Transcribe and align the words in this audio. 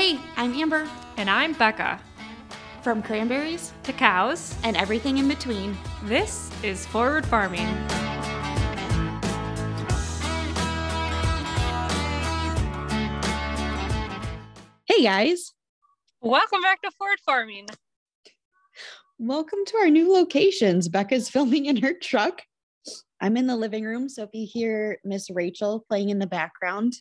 Hey, 0.00 0.18
I'm 0.38 0.54
Amber 0.54 0.88
And 1.18 1.28
I'm 1.28 1.52
Becca. 1.52 2.00
from 2.80 3.02
Cranberries 3.02 3.74
To 3.82 3.92
cows, 3.92 4.54
and 4.64 4.74
everything 4.74 5.18
in 5.18 5.28
between. 5.28 5.76
this 6.04 6.50
is 6.62 6.86
Forward 6.86 7.26
Farming. 7.26 7.68
Hey 14.86 15.04
guys, 15.04 15.52
Welcome 16.20 16.62
back 16.62 16.82
to 16.82 16.90
Forward 16.98 17.18
Farming. 17.24 17.66
welcome 19.18 19.58
to 19.66 19.76
our 19.78 19.88
new 19.90 20.12
locations. 20.12 20.88
Becca's 20.88 21.28
filming 21.30 21.66
in 21.66 21.76
her 21.76 21.92
truck. 21.94 22.42
I'm 23.20 23.36
in 23.36 23.46
the 23.46 23.56
living 23.56 23.84
room, 23.84 24.08
so 24.08 24.22
if 24.24 24.30
you 24.32 24.46
hear 24.50 24.98
Miss 25.04 25.30
Rachel 25.30 25.84
playing 25.88 26.08
in 26.10 26.18
the 26.18 26.26
background, 26.26 26.94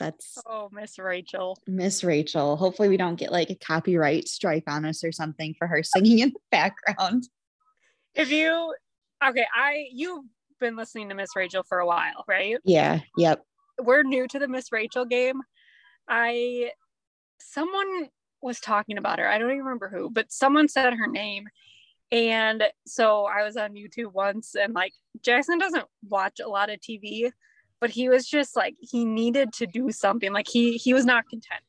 that's 0.00 0.38
Oh, 0.46 0.68
Miss 0.72 0.98
Rachel. 0.98 1.56
Miss 1.68 2.02
Rachel. 2.02 2.56
Hopefully, 2.56 2.88
we 2.88 2.96
don't 2.96 3.16
get 3.16 3.30
like 3.30 3.50
a 3.50 3.54
copyright 3.54 4.26
strike 4.26 4.64
on 4.66 4.84
us 4.84 5.04
or 5.04 5.12
something 5.12 5.54
for 5.56 5.68
her 5.68 5.82
singing 5.84 6.18
in 6.18 6.30
the 6.30 6.40
background. 6.50 7.28
If 8.14 8.32
you, 8.32 8.74
okay, 9.24 9.46
I, 9.54 9.86
you've 9.92 10.24
been 10.58 10.74
listening 10.74 11.10
to 11.10 11.14
Miss 11.14 11.36
Rachel 11.36 11.62
for 11.62 11.78
a 11.78 11.86
while, 11.86 12.24
right? 12.26 12.56
Yeah, 12.64 13.00
yep. 13.16 13.44
We're 13.80 14.02
new 14.02 14.26
to 14.28 14.38
the 14.38 14.48
Miss 14.48 14.72
Rachel 14.72 15.04
game. 15.04 15.40
I, 16.08 16.72
someone 17.38 18.08
was 18.42 18.58
talking 18.58 18.98
about 18.98 19.18
her. 19.18 19.28
I 19.28 19.38
don't 19.38 19.50
even 19.50 19.64
remember 19.64 19.88
who, 19.88 20.10
but 20.10 20.32
someone 20.32 20.66
said 20.66 20.94
her 20.94 21.06
name. 21.06 21.48
And 22.10 22.64
so 22.86 23.26
I 23.26 23.44
was 23.44 23.56
on 23.56 23.74
YouTube 23.74 24.12
once 24.12 24.56
and 24.56 24.74
like 24.74 24.92
Jackson 25.22 25.58
doesn't 25.58 25.84
watch 26.08 26.40
a 26.40 26.48
lot 26.48 26.70
of 26.70 26.80
TV, 26.80 27.30
but 27.80 27.90
he 27.90 28.08
was 28.08 28.26
just 28.26 28.56
like 28.56 28.76
he 28.80 29.04
needed 29.04 29.52
to 29.54 29.66
do 29.66 29.90
something. 29.90 30.32
Like 30.32 30.48
he 30.48 30.76
he 30.76 30.94
was 30.94 31.04
not 31.04 31.28
content. 31.28 31.62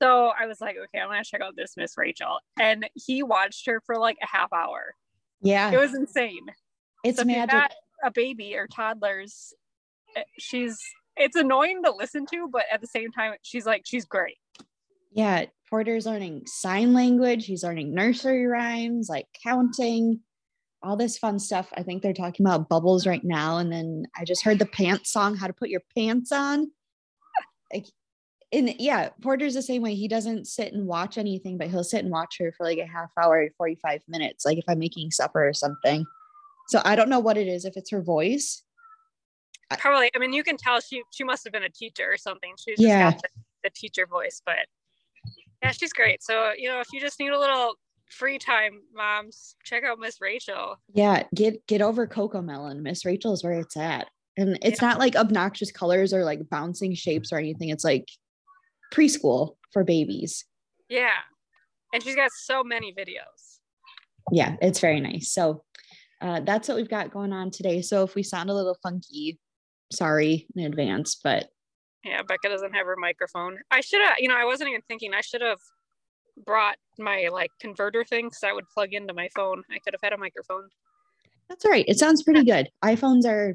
So 0.00 0.32
I 0.38 0.46
was 0.46 0.60
like, 0.60 0.76
okay, 0.76 1.00
I'm 1.00 1.08
gonna 1.08 1.24
check 1.24 1.40
out 1.40 1.56
this 1.56 1.74
Miss 1.76 1.96
Rachel. 1.96 2.38
And 2.58 2.88
he 2.94 3.22
watched 3.22 3.66
her 3.66 3.80
for 3.84 3.98
like 3.98 4.16
a 4.22 4.26
half 4.26 4.52
hour. 4.52 4.94
Yeah. 5.40 5.70
It 5.70 5.78
was 5.78 5.94
insane. 5.94 6.46
it's 7.04 7.18
so 7.18 7.24
magic. 7.24 7.70
a 8.02 8.10
baby 8.10 8.56
or 8.56 8.66
toddlers, 8.66 9.52
eh, 10.16 10.22
she's 10.38 10.78
it's 11.16 11.36
annoying 11.36 11.82
to 11.84 11.92
listen 11.92 12.26
to, 12.26 12.48
but 12.50 12.64
at 12.72 12.80
the 12.80 12.86
same 12.86 13.12
time, 13.12 13.34
she's 13.42 13.66
like 13.66 13.82
she's 13.84 14.04
great. 14.04 14.38
Yeah, 15.12 15.44
Porter's 15.70 16.06
learning 16.06 16.42
sign 16.46 16.92
language. 16.92 17.46
He's 17.46 17.62
learning 17.62 17.94
nursery 17.94 18.46
rhymes, 18.46 19.08
like 19.08 19.26
counting, 19.42 20.20
all 20.84 20.96
this 20.96 21.18
fun 21.18 21.38
stuff. 21.38 21.72
I 21.76 21.82
think 21.82 22.02
they're 22.02 22.12
talking 22.12 22.44
about 22.44 22.68
bubbles 22.68 23.06
right 23.06 23.24
now. 23.24 23.58
And 23.58 23.72
then 23.72 24.06
I 24.16 24.24
just 24.24 24.44
heard 24.44 24.58
the 24.58 24.66
pants 24.66 25.10
song, 25.10 25.36
how 25.36 25.46
to 25.46 25.52
put 25.52 25.70
your 25.70 25.82
pants 25.96 26.30
on. 26.30 26.70
Like, 27.72 27.86
and 28.52 28.74
yeah, 28.78 29.08
Porter's 29.22 29.54
the 29.54 29.62
same 29.62 29.82
way. 29.82 29.94
He 29.94 30.06
doesn't 30.06 30.46
sit 30.46 30.72
and 30.72 30.86
watch 30.86 31.18
anything, 31.18 31.58
but 31.58 31.68
he'll 31.68 31.82
sit 31.82 32.04
and 32.04 32.12
watch 32.12 32.36
her 32.38 32.52
for 32.52 32.64
like 32.64 32.78
a 32.78 32.86
half 32.86 33.10
hour, 33.20 33.48
45 33.56 34.02
minutes, 34.06 34.44
like 34.44 34.58
if 34.58 34.64
I'm 34.68 34.78
making 34.78 35.10
supper 35.10 35.48
or 35.48 35.54
something. 35.54 36.04
So 36.68 36.80
I 36.84 36.94
don't 36.94 37.08
know 37.08 37.18
what 37.20 37.36
it 37.36 37.48
is, 37.48 37.64
if 37.64 37.76
it's 37.76 37.90
her 37.90 38.02
voice. 38.02 38.62
Probably, 39.78 40.10
I 40.14 40.18
mean, 40.18 40.32
you 40.32 40.44
can 40.44 40.56
tell 40.56 40.80
she 40.80 41.02
she 41.10 41.24
must 41.24 41.42
have 41.44 41.52
been 41.52 41.64
a 41.64 41.70
teacher 41.70 42.04
or 42.08 42.16
something. 42.16 42.54
She's 42.56 42.78
Yeah. 42.78 43.10
just 43.10 43.22
got 43.22 43.22
the, 43.22 43.42
the 43.64 43.70
teacher 43.74 44.06
voice, 44.06 44.40
but 44.44 44.66
yeah, 45.62 45.72
she's 45.72 45.92
great. 45.92 46.22
So 46.22 46.52
you 46.56 46.68
know, 46.68 46.80
if 46.80 46.86
you 46.92 47.00
just 47.00 47.18
need 47.18 47.30
a 47.30 47.38
little 47.38 47.74
free 48.14 48.38
time, 48.38 48.80
moms, 48.94 49.56
check 49.64 49.84
out 49.84 49.98
Miss 49.98 50.20
Rachel. 50.20 50.76
Yeah, 50.92 51.24
get 51.34 51.66
get 51.66 51.82
over 51.82 52.06
CoComelon. 52.06 52.80
Miss 52.80 53.04
Rachel 53.04 53.32
is 53.32 53.44
where 53.44 53.58
it's 53.60 53.76
at. 53.76 54.08
And 54.36 54.58
it's 54.62 54.82
not 54.82 54.98
like 54.98 55.14
obnoxious 55.16 55.70
colors 55.70 56.12
or 56.12 56.24
like 56.24 56.48
bouncing 56.50 56.94
shapes 56.94 57.32
or 57.32 57.38
anything. 57.38 57.68
It's 57.68 57.84
like 57.84 58.08
preschool 58.92 59.56
for 59.72 59.84
babies. 59.84 60.44
Yeah, 60.88 61.18
and 61.92 62.02
she's 62.02 62.16
got 62.16 62.30
so 62.32 62.64
many 62.64 62.92
videos. 62.92 63.58
Yeah, 64.32 64.56
it's 64.60 64.80
very 64.80 65.00
nice. 65.00 65.30
So 65.30 65.62
uh, 66.20 66.40
that's 66.40 66.68
what 66.68 66.76
we've 66.76 66.88
got 66.88 67.12
going 67.12 67.32
on 67.32 67.50
today. 67.50 67.82
So 67.82 68.02
if 68.02 68.14
we 68.14 68.22
sound 68.22 68.50
a 68.50 68.54
little 68.54 68.76
funky, 68.82 69.38
sorry 69.92 70.46
in 70.56 70.64
advance, 70.64 71.20
but 71.22 71.48
Yeah, 72.04 72.22
Becca 72.22 72.48
doesn't 72.48 72.74
have 72.74 72.86
her 72.86 72.96
microphone. 72.96 73.58
I 73.70 73.80
should 73.80 74.00
have, 74.02 74.16
you 74.18 74.28
know, 74.28 74.36
I 74.36 74.44
wasn't 74.44 74.70
even 74.70 74.82
thinking 74.88 75.14
I 75.14 75.20
should 75.20 75.42
have 75.42 75.58
brought 76.44 76.76
my 76.98 77.28
like 77.32 77.50
converter 77.60 78.04
thing 78.04 78.26
because 78.26 78.42
I 78.44 78.52
would 78.52 78.68
plug 78.72 78.92
into 78.92 79.14
my 79.14 79.28
phone. 79.34 79.62
I 79.70 79.78
could 79.78 79.94
have 79.94 80.00
had 80.02 80.12
a 80.12 80.18
microphone. 80.18 80.68
that's 81.48 81.64
all 81.64 81.70
right. 81.70 81.84
It 81.88 81.98
sounds 81.98 82.22
pretty 82.22 82.44
good. 82.44 82.68
iPhones 82.84 83.24
are 83.26 83.54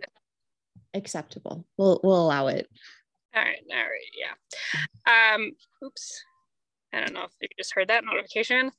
acceptable. 0.94 1.66
We'll 1.78 2.00
we'll 2.04 2.22
allow 2.26 2.48
it. 2.48 2.68
All 3.36 3.44
right, 3.44 3.62
all 3.72 3.78
right, 3.78 4.12
yeah. 4.18 5.36
Um, 5.36 5.52
oops. 5.84 6.24
I 6.92 7.02
don't 7.02 7.14
know 7.14 7.26
if 7.26 7.32
you 7.40 7.48
just 7.58 7.76
heard 7.76 7.90
that 7.90 8.04
notification. 8.04 8.72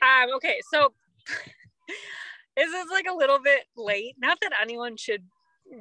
Um, 0.00 0.30
okay, 0.36 0.60
so 0.72 0.92
this 2.56 2.68
is 2.72 2.86
like 2.92 3.06
a 3.10 3.14
little 3.14 3.40
bit 3.42 3.64
late. 3.76 4.14
Not 4.20 4.38
that 4.42 4.52
anyone 4.62 4.96
should 4.96 5.24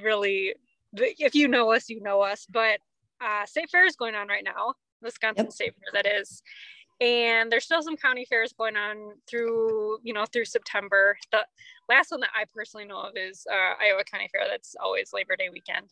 really, 0.04 0.56
if 0.96 1.36
you 1.36 1.48
know 1.48 1.72
us, 1.72 1.90
you 1.90 2.02
know 2.02 2.22
us, 2.22 2.48
but 2.52 2.80
uh, 3.22 3.46
state 3.46 3.70
fair 3.70 3.86
is 3.86 3.96
going 3.96 4.16
on 4.16 4.28
right 4.28 4.44
now, 4.44 4.74
Wisconsin 5.04 5.46
Yep. 5.46 5.54
State 5.54 5.74
Fair, 5.76 6.02
that 6.02 6.12
is. 6.12 6.42
And 7.00 7.52
there's 7.52 7.66
still 7.66 7.84
some 7.84 7.96
county 7.96 8.26
fairs 8.26 8.54
going 8.58 8.76
on 8.76 9.12
through, 9.30 10.00
you 10.04 10.14
know, 10.14 10.26
through 10.26 10.46
September. 10.46 11.16
The 11.32 11.46
last 11.88 12.10
one 12.10 12.22
that 12.22 12.32
I 12.36 12.46
personally 12.56 12.88
know 12.88 13.02
of 13.02 13.12
is 13.16 13.46
uh, 13.52 13.84
Iowa 13.84 14.04
County 14.04 14.28
Fair. 14.32 14.46
That's 14.50 14.76
always 14.82 15.14
Labor 15.14 15.36
Day 15.36 15.50
weekend 15.52 15.92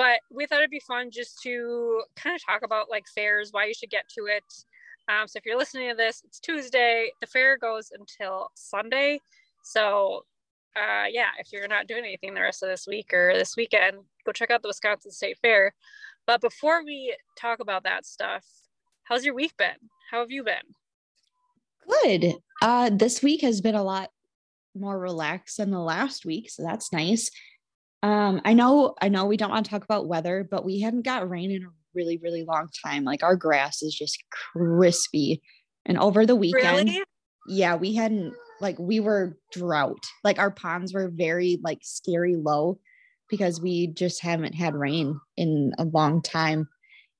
but 0.00 0.20
we 0.30 0.46
thought 0.46 0.60
it'd 0.60 0.70
be 0.70 0.80
fun 0.80 1.10
just 1.10 1.42
to 1.42 2.02
kind 2.16 2.34
of 2.34 2.42
talk 2.42 2.62
about 2.62 2.88
like 2.88 3.04
fairs, 3.14 3.50
why 3.52 3.66
you 3.66 3.74
should 3.74 3.90
get 3.90 4.08
to 4.08 4.26
it. 4.26 4.44
Um, 5.08 5.28
so 5.28 5.36
if 5.36 5.44
you're 5.44 5.58
listening 5.58 5.90
to 5.90 5.94
this, 5.94 6.22
it's 6.24 6.40
Tuesday. 6.40 7.10
The 7.20 7.26
fair 7.26 7.58
goes 7.58 7.92
until 7.92 8.50
Sunday. 8.54 9.20
So 9.62 10.24
uh, 10.74 11.04
yeah, 11.10 11.28
if 11.38 11.52
you're 11.52 11.68
not 11.68 11.86
doing 11.86 12.04
anything 12.04 12.32
the 12.32 12.40
rest 12.40 12.62
of 12.62 12.70
this 12.70 12.86
week 12.86 13.12
or 13.12 13.34
this 13.34 13.56
weekend, 13.58 13.98
go 14.24 14.32
check 14.32 14.50
out 14.50 14.62
the 14.62 14.68
Wisconsin 14.68 15.10
State 15.10 15.36
Fair. 15.42 15.74
But 16.26 16.40
before 16.40 16.82
we 16.82 17.14
talk 17.38 17.60
about 17.60 17.84
that 17.84 18.06
stuff, 18.06 18.46
how's 19.04 19.24
your 19.24 19.34
week 19.34 19.54
been? 19.58 19.90
How 20.10 20.20
have 20.20 20.30
you 20.30 20.42
been? 20.42 20.56
Good. 22.02 22.34
Uh, 22.60 22.90
this 22.90 23.22
week 23.22 23.42
has 23.42 23.60
been 23.60 23.76
a 23.76 23.82
lot 23.82 24.10
more 24.74 24.98
relaxed 24.98 25.58
than 25.58 25.70
the 25.70 25.78
last 25.80 26.24
week, 26.24 26.50
so 26.50 26.64
that's 26.64 26.92
nice. 26.92 27.30
Um, 28.02 28.40
I 28.44 28.54
know, 28.54 28.94
I 29.00 29.08
know 29.08 29.26
we 29.26 29.36
don't 29.36 29.50
want 29.50 29.66
to 29.66 29.70
talk 29.70 29.84
about 29.84 30.08
weather, 30.08 30.46
but 30.50 30.64
we 30.64 30.80
haven't 30.80 31.04
got 31.04 31.28
rain 31.30 31.50
in 31.52 31.62
a 31.62 31.68
really, 31.94 32.18
really 32.22 32.44
long 32.44 32.68
time. 32.84 33.04
Like 33.04 33.22
our 33.22 33.36
grass 33.36 33.82
is 33.82 33.94
just 33.94 34.22
crispy. 34.54 35.42
And 35.86 35.96
over 35.98 36.26
the 36.26 36.36
weekend, 36.36 36.88
Really? 36.88 37.02
yeah, 37.46 37.76
we 37.76 37.94
hadn't 37.94 38.34
like 38.60 38.78
we 38.78 39.00
were 39.00 39.38
drought. 39.52 40.04
Like 40.24 40.38
our 40.38 40.50
ponds 40.50 40.92
were 40.92 41.08
very 41.08 41.58
like 41.62 41.78
scary 41.82 42.36
low 42.36 42.78
because 43.28 43.60
we 43.60 43.86
just 43.88 44.22
haven't 44.22 44.54
had 44.54 44.74
rain 44.74 45.20
in 45.36 45.72
a 45.78 45.84
long 45.84 46.20
time. 46.20 46.68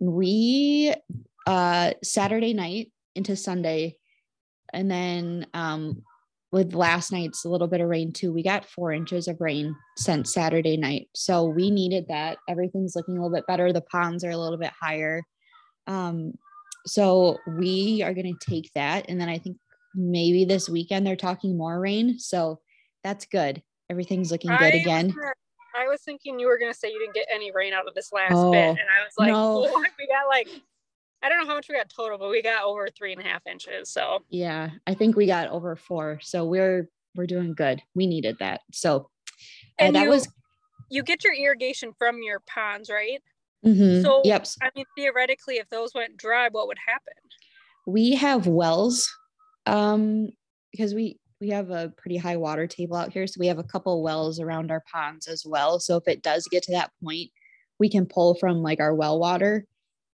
And 0.01 0.13
we 0.13 0.95
uh 1.47 1.93
Saturday 2.03 2.55
night 2.55 2.93
into 3.15 3.37
Sunday 3.37 3.97
and 4.73 4.91
then 4.91 5.47
um 5.55 6.03
with 6.53 6.75
last 6.75 7.13
night's 7.13 7.45
a 7.45 7.49
little 7.49 7.69
bit 7.69 7.81
of 7.81 7.89
rain 7.89 8.13
too. 8.13 8.33
We 8.33 8.43
got 8.43 8.65
4 8.65 8.93
inches 8.93 9.29
of 9.29 9.41
rain 9.41 9.77
since 9.97 10.35
Saturday 10.35 10.77
night. 10.77 11.09
So 11.15 11.45
we 11.45 11.71
needed 11.71 12.07
that. 12.09 12.39
Everything's 12.49 12.97
looking 12.97 13.17
a 13.17 13.23
little 13.23 13.37
bit 13.37 13.47
better. 13.47 13.73
The 13.73 13.81
ponds 13.83 14.25
are 14.25 14.31
a 14.31 14.37
little 14.37 14.59
bit 14.59 14.73
higher. 14.81 15.23
Um 15.87 16.35
so 16.87 17.39
we 17.47 18.03
are 18.03 18.15
going 18.15 18.35
to 18.35 18.51
take 18.51 18.73
that 18.75 19.07
and 19.09 19.21
then 19.21 19.29
I 19.29 19.39
think 19.39 19.59
maybe 19.95 20.45
this 20.45 20.69
weekend 20.69 21.07
they're 21.07 21.17
talking 21.17 21.57
more 21.57 21.79
rain. 21.79 22.19
So 22.19 22.61
that's 23.05 23.27
good. 23.27 23.63
Everything's 23.89 24.31
looking 24.31 24.51
good 24.51 24.75
I 24.75 24.79
again. 24.79 25.07
Was, 25.09 25.35
I 25.77 25.89
was 25.89 26.01
thinking 26.03 26.39
you 26.39 26.47
were 26.47 26.59
gonna 26.59 26.75
say 26.75 26.91
you 26.91 26.99
didn't 26.99 27.15
get 27.15 27.27
any 27.33 27.51
rain 27.51 27.73
out 27.73 27.89
of 27.89 27.95
this 27.95 28.13
last 28.13 28.31
bit, 28.31 28.37
Oh, 28.37 28.53
and 28.53 28.79
I 28.79 29.05
was 29.05 29.15
like, 29.19 29.29
no. 29.29 29.67
"Oh, 29.67 29.85
we 29.99 30.07
got 30.07 30.29
like, 30.29 30.49
I 31.23 31.29
don't 31.29 31.41
know 31.41 31.47
how 31.47 31.55
much 31.55 31.69
we 31.69 31.75
got 31.75 31.89
total, 31.89 32.19
but 32.19 32.31
we 32.31 32.43
got 32.43 32.65
over 32.65 32.89
three 32.89 33.13
and 33.13 33.21
a 33.21 33.25
half 33.25 33.47
inches. 33.47 33.91
So 33.91 34.21
Yeah, 34.31 34.71
I 34.87 34.95
think 34.95 35.17
we 35.17 35.27
got 35.27 35.49
over 35.49 35.77
4. 35.77 36.21
So 36.23 36.45
we're 36.45 36.89
we're 37.15 37.27
doing 37.27 37.55
good. 37.55 37.83
We 37.95 38.07
needed 38.07 38.37
that. 38.39 38.61
So 38.73 39.11
uh, 39.79 39.85
and 39.85 39.97
that 39.97 40.05
you, 40.05 40.11
was 40.11 40.29
you 40.91 41.03
get 41.03 41.25
your 41.25 41.35
irrigation 41.35 41.93
from 41.99 42.23
your 42.23 42.41
ponds, 42.41 42.89
right? 42.89 43.23
mhm, 43.65 44.03
So 44.03 44.23
yep. 44.25 44.47
I 44.63 44.71
mean, 44.75 44.87
theoretically, 44.97 45.57
if 45.57 45.69
those 45.71 45.93
went 45.95 46.17
dry, 46.17 46.49
what 46.51 46.67
would 46.69 46.79
happen? 46.87 47.15
we 47.87 48.15
have 48.15 48.47
wells 48.47 49.11
um 49.67 50.29
because 50.71 50.95
we 50.95 51.19
we 51.41 51.49
have 51.49 51.71
a 51.71 51.93
pretty 51.97 52.19
high 52.19 52.37
water 52.37 52.67
table 52.67 52.95
out 52.95 53.11
here 53.13 53.27
so 53.27 53.39
we 53.41 53.47
have 53.47 53.59
a 53.59 53.65
couple 53.65 54.03
wells 54.03 54.39
around 54.39 54.71
our 54.71 54.83
ponds 54.93 55.27
as 55.27 55.45
well 55.47 55.81
so 55.81 55.97
if 55.97 56.07
it 56.07 56.23
does 56.23 56.47
get 56.51 56.63
to 56.63 56.73
that 56.73 56.91
point 57.03 57.31
we 57.79 57.89
can 57.89 58.05
pull 58.05 58.35
from 58.35 58.59
like 58.59 58.81
our 58.81 58.95
well 58.95 59.19
water 59.19 59.67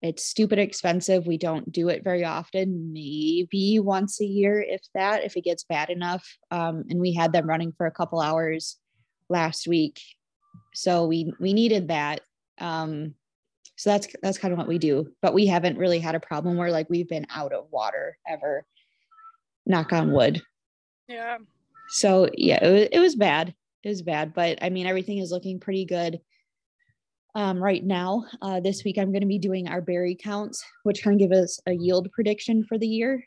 it's 0.02 0.24
stupid 0.24 0.58
expensive 0.58 1.26
we 1.26 1.38
don't 1.38 1.70
do 1.70 1.88
it 1.88 2.02
very 2.02 2.24
often 2.24 2.92
maybe 2.92 3.78
once 3.80 4.20
a 4.20 4.26
year 4.26 4.60
if 4.60 4.82
that 4.94 5.24
if 5.24 5.36
it 5.36 5.44
gets 5.44 5.64
bad 5.64 5.88
enough 5.90 6.36
um 6.50 6.84
and 6.90 7.00
we 7.00 7.14
had 7.14 7.32
them 7.32 7.48
running 7.48 7.72
for 7.72 7.86
a 7.86 7.90
couple 7.90 8.20
hours 8.20 8.78
last 9.32 9.66
week. 9.66 10.00
So 10.74 11.06
we 11.06 11.32
we 11.40 11.52
needed 11.52 11.88
that 11.88 12.20
um 12.58 13.14
so 13.76 13.90
that's 13.90 14.06
that's 14.22 14.38
kind 14.38 14.52
of 14.52 14.58
what 14.58 14.68
we 14.68 14.78
do 14.78 15.10
but 15.22 15.34
we 15.34 15.46
haven't 15.46 15.78
really 15.78 15.98
had 15.98 16.14
a 16.14 16.20
problem 16.20 16.56
where 16.56 16.70
like 16.70 16.88
we've 16.90 17.08
been 17.08 17.26
out 17.34 17.52
of 17.52 17.66
water 17.72 18.18
ever. 18.28 18.64
Knock 19.66 19.92
on 19.92 20.12
wood. 20.12 20.42
Yeah. 21.08 21.38
so 21.88 22.28
yeah 22.36 22.64
it 22.64 22.72
was, 22.72 22.88
it 22.92 22.98
was 23.00 23.16
bad 23.16 23.54
it 23.82 23.88
was 23.88 24.02
bad 24.02 24.32
but 24.32 24.58
i 24.62 24.70
mean 24.70 24.86
everything 24.86 25.18
is 25.18 25.30
looking 25.30 25.60
pretty 25.60 25.84
good 25.84 26.20
um, 27.34 27.62
right 27.62 27.84
now 27.84 28.24
uh, 28.42 28.60
this 28.60 28.84
week 28.84 28.98
i'm 28.98 29.10
going 29.10 29.22
to 29.22 29.26
be 29.26 29.38
doing 29.38 29.68
our 29.68 29.80
berry 29.80 30.14
counts 30.14 30.64
which 30.82 31.02
kind 31.02 31.20
of 31.20 31.30
give 31.30 31.36
us 31.36 31.58
a 31.66 31.72
yield 31.72 32.10
prediction 32.12 32.64
for 32.64 32.78
the 32.78 32.86
year. 32.86 33.24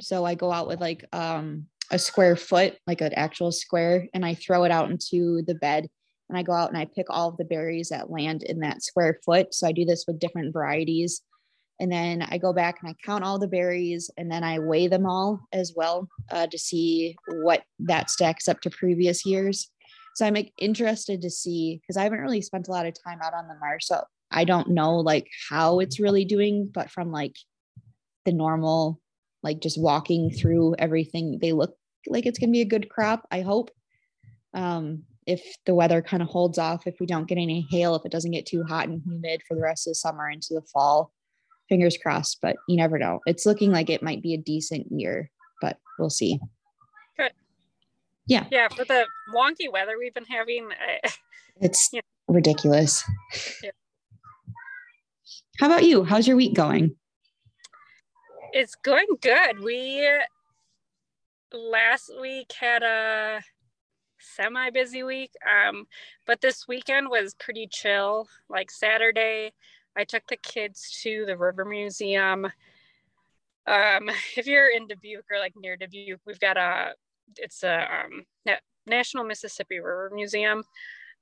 So 0.00 0.24
i 0.24 0.34
go 0.34 0.52
out 0.52 0.68
with 0.68 0.80
like 0.80 1.04
um, 1.12 1.66
a 1.90 1.98
square 1.98 2.36
foot 2.36 2.78
like 2.86 3.00
an 3.00 3.12
actual 3.14 3.52
square 3.52 4.06
and 4.14 4.24
i 4.24 4.34
throw 4.34 4.64
it 4.64 4.70
out 4.70 4.90
into 4.90 5.42
the 5.46 5.56
bed 5.56 5.88
and 6.28 6.38
i 6.38 6.42
go 6.42 6.52
out 6.52 6.68
and 6.68 6.78
i 6.78 6.84
pick 6.84 7.06
all 7.10 7.28
of 7.28 7.36
the 7.36 7.44
berries 7.44 7.88
that 7.88 8.10
land 8.10 8.42
in 8.44 8.60
that 8.60 8.82
square 8.82 9.18
foot. 9.24 9.54
So 9.54 9.66
i 9.66 9.72
do 9.72 9.84
this 9.84 10.04
with 10.06 10.20
different 10.20 10.52
varieties. 10.52 11.22
And 11.80 11.90
then 11.90 12.22
i 12.22 12.38
go 12.38 12.52
back 12.52 12.78
and 12.80 12.90
i 12.90 12.94
count 13.04 13.24
all 13.24 13.38
the 13.38 13.48
berries 13.48 14.10
and 14.16 14.30
then 14.30 14.44
i 14.44 14.58
weigh 14.58 14.86
them 14.86 15.06
all 15.06 15.40
as 15.52 15.72
well 15.74 16.08
uh, 16.30 16.46
to 16.46 16.58
see 16.58 17.16
what 17.42 17.62
that 17.80 18.10
stacks 18.10 18.48
up 18.48 18.60
to 18.60 18.70
previous 18.70 19.24
years 19.26 19.70
so 20.14 20.26
i'm 20.26 20.34
like, 20.34 20.52
interested 20.58 21.20
to 21.22 21.30
see 21.30 21.80
because 21.80 21.96
i 21.96 22.02
haven't 22.02 22.20
really 22.20 22.42
spent 22.42 22.68
a 22.68 22.70
lot 22.70 22.86
of 22.86 22.94
time 23.02 23.18
out 23.22 23.34
on 23.34 23.48
the 23.48 23.54
marsh 23.60 23.86
so 23.86 24.02
i 24.30 24.44
don't 24.44 24.68
know 24.68 24.96
like 24.96 25.28
how 25.48 25.80
it's 25.80 26.00
really 26.00 26.24
doing 26.24 26.70
but 26.72 26.90
from 26.90 27.10
like 27.10 27.36
the 28.24 28.32
normal 28.32 29.00
like 29.42 29.60
just 29.60 29.80
walking 29.80 30.30
through 30.30 30.74
everything 30.78 31.38
they 31.40 31.52
look 31.52 31.74
like 32.06 32.26
it's 32.26 32.38
going 32.38 32.50
to 32.50 32.52
be 32.52 32.60
a 32.60 32.66
good 32.66 32.88
crop 32.88 33.26
i 33.30 33.40
hope. 33.40 33.70
Um 34.54 35.04
if 35.26 35.42
the 35.66 35.74
weather 35.74 36.02
kind 36.02 36.22
of 36.22 36.28
holds 36.28 36.58
off 36.58 36.86
if 36.86 36.96
we 36.98 37.06
don't 37.06 37.28
get 37.28 37.38
any 37.38 37.66
hail 37.70 37.94
if 37.94 38.04
it 38.04 38.12
doesn't 38.12 38.32
get 38.32 38.46
too 38.46 38.64
hot 38.64 38.88
and 38.88 39.02
humid 39.04 39.42
for 39.46 39.54
the 39.54 39.60
rest 39.60 39.86
of 39.86 39.92
the 39.92 39.94
summer 39.94 40.28
into 40.30 40.54
the 40.54 40.62
fall 40.72 41.12
fingers 41.68 41.96
crossed 41.96 42.38
but 42.42 42.56
you 42.68 42.76
never 42.76 42.98
know. 42.98 43.20
It's 43.26 43.46
looking 43.46 43.70
like 43.70 43.90
it 43.90 44.02
might 44.02 44.22
be 44.22 44.34
a 44.34 44.38
decent 44.38 44.86
year 44.90 45.30
but 45.60 45.78
we'll 45.98 46.10
see 46.10 46.40
Yeah. 48.30 48.46
Yeah 48.50 48.68
for 48.68 48.84
the 48.84 49.06
wonky 49.34 49.70
weather 49.70 49.98
we've 49.98 50.14
been 50.14 50.24
having, 50.24 50.68
I, 50.70 51.00
it's 51.60 51.88
Yeah. 51.92 52.00
ridiculous 52.28 53.02
Yeah. 53.62 53.70
how 55.58 55.66
about 55.66 55.82
you 55.84 56.04
how's 56.04 56.28
your 56.28 56.36
week 56.36 56.54
going 56.54 56.96
it's 58.52 58.74
going 58.74 59.06
good. 59.20 59.60
We 59.60 60.08
last 61.52 62.10
week 62.20 62.52
had 62.52 62.82
a 62.82 63.40
semi 64.18 64.70
busy 64.70 65.04
week, 65.04 65.30
um, 65.48 65.86
but 66.26 66.40
this 66.40 66.66
weekend 66.66 67.08
was 67.10 67.34
pretty 67.34 67.68
chill. 67.70 68.28
Like 68.48 68.72
Saturday, 68.72 69.52
I 69.96 70.02
took 70.02 70.26
the 70.28 70.36
kids 70.36 70.98
to 71.02 71.24
the 71.26 71.36
River 71.36 71.64
Museum. 71.64 72.46
Um, 73.66 74.10
if 74.36 74.48
you're 74.48 74.70
in 74.70 74.88
Dubuque 74.88 75.30
or 75.30 75.38
like 75.38 75.54
near 75.56 75.76
Dubuque, 75.76 76.20
we've 76.26 76.40
got 76.40 76.56
a 76.56 76.94
it's 77.36 77.62
a 77.62 77.86
um, 78.04 78.24
National 78.86 79.24
Mississippi 79.24 79.78
River 79.78 80.10
Museum, 80.14 80.62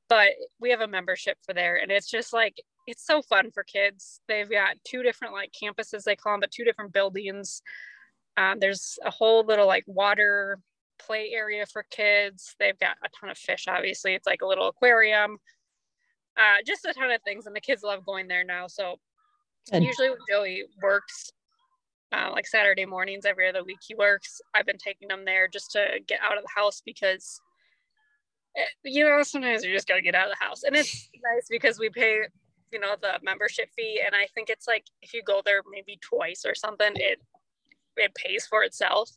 but 0.09 0.31
we 0.61 0.71
have 0.71 0.81
a 0.81 0.89
membership 0.89 1.39
for 1.45 1.55
there, 1.55 1.77
and 1.77 1.91
it's 1.91 2.11
just 2.11 2.33
like 2.33 2.61
it's 2.87 3.07
so 3.07 3.23
fun 3.23 3.51
for 3.51 3.63
kids. 3.63 4.21
They've 4.29 4.51
got 4.51 4.77
two 4.85 5.03
different 5.03 5.35
like 5.35 5.53
campuses 5.53 6.05
they 6.05 6.17
call 6.17 6.33
them, 6.33 6.41
but 6.41 6.51
two 6.51 6.65
different 6.65 6.93
buildings. 6.93 7.63
Um, 8.37 8.59
there's 8.61 8.99
a 9.05 9.11
whole 9.11 9.45
little 9.45 9.67
like 9.67 9.85
water 9.87 10.59
play 10.99 11.31
area 11.33 11.67
for 11.67 11.85
kids. 11.91 12.55
They've 12.59 12.79
got 12.79 12.97
a 13.05 13.09
ton 13.21 13.31
of 13.31 13.39
fish. 13.39 13.67
Obviously, 13.69 14.15
it's 14.15 14.27
like 14.27 14.43
a 14.43 14.47
little 14.47 14.69
aquarium. 14.69 15.39
Uh, 16.37 16.63
just 16.67 16.85
a 16.85 16.95
ton 16.95 17.11
of 17.11 17.23
things, 17.23 17.47
and 17.47 17.55
the 17.55 17.61
kids 17.61 17.83
love 17.83 18.07
going 18.07 18.29
there 18.29 18.45
now. 18.45 18.67
So 18.69 18.97
Good. 19.71 19.83
usually 19.83 20.11
when 20.11 20.19
Joey 20.29 20.65
works, 20.83 21.31
uh, 22.13 22.31
like 22.33 22.47
Saturday 22.47 22.87
mornings 22.87 23.25
every 23.25 23.49
other 23.49 23.65
week 23.65 23.79
he 23.87 23.95
works, 23.95 24.41
I've 24.55 24.67
been 24.67 24.79
taking 24.79 25.11
him 25.11 25.25
there 25.25 25.49
just 25.49 25.73
to 25.73 25.85
get 26.07 26.21
out 26.23 26.37
of 26.37 26.43
the 26.43 26.51
house 26.55 26.83
because 26.85 27.41
eh, 28.57 28.63
you 28.85 29.05
know 29.05 29.23
sometimes 29.23 29.65
you 29.65 29.73
just 29.73 29.89
gotta 29.89 30.03
get 30.03 30.15
out 30.15 30.31
of 30.31 30.35
the 30.39 30.45
house, 30.45 30.63
and 30.63 30.75
it's 30.75 31.09
nice 31.35 31.47
because 31.51 31.79
we 31.79 31.91
pay 31.91 32.21
you 32.73 32.81
know 32.81 32.95
the 33.01 33.19
membership 33.23 33.71
fee, 33.77 34.03
and 34.05 34.15
I 34.15 34.27
think 34.35 34.51
it's 34.51 34.67
like 34.67 34.85
if 35.03 35.13
you 35.13 35.23
go 35.23 35.43
there 35.45 35.63
maybe 35.71 35.99
twice 36.03 36.45
or 36.47 36.55
something, 36.55 36.93
it 36.95 37.21
it 37.97 38.15
pays 38.15 38.47
for 38.47 38.63
itself. 38.63 39.11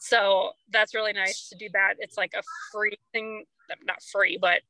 So 0.00 0.50
that's 0.70 0.94
really 0.94 1.12
nice 1.12 1.48
to 1.48 1.56
do 1.56 1.68
that. 1.72 1.94
It's 1.98 2.16
like 2.16 2.32
a 2.36 2.42
free 2.72 2.98
thing, 3.12 3.44
not 3.86 4.02
free, 4.02 4.38
but 4.40 4.60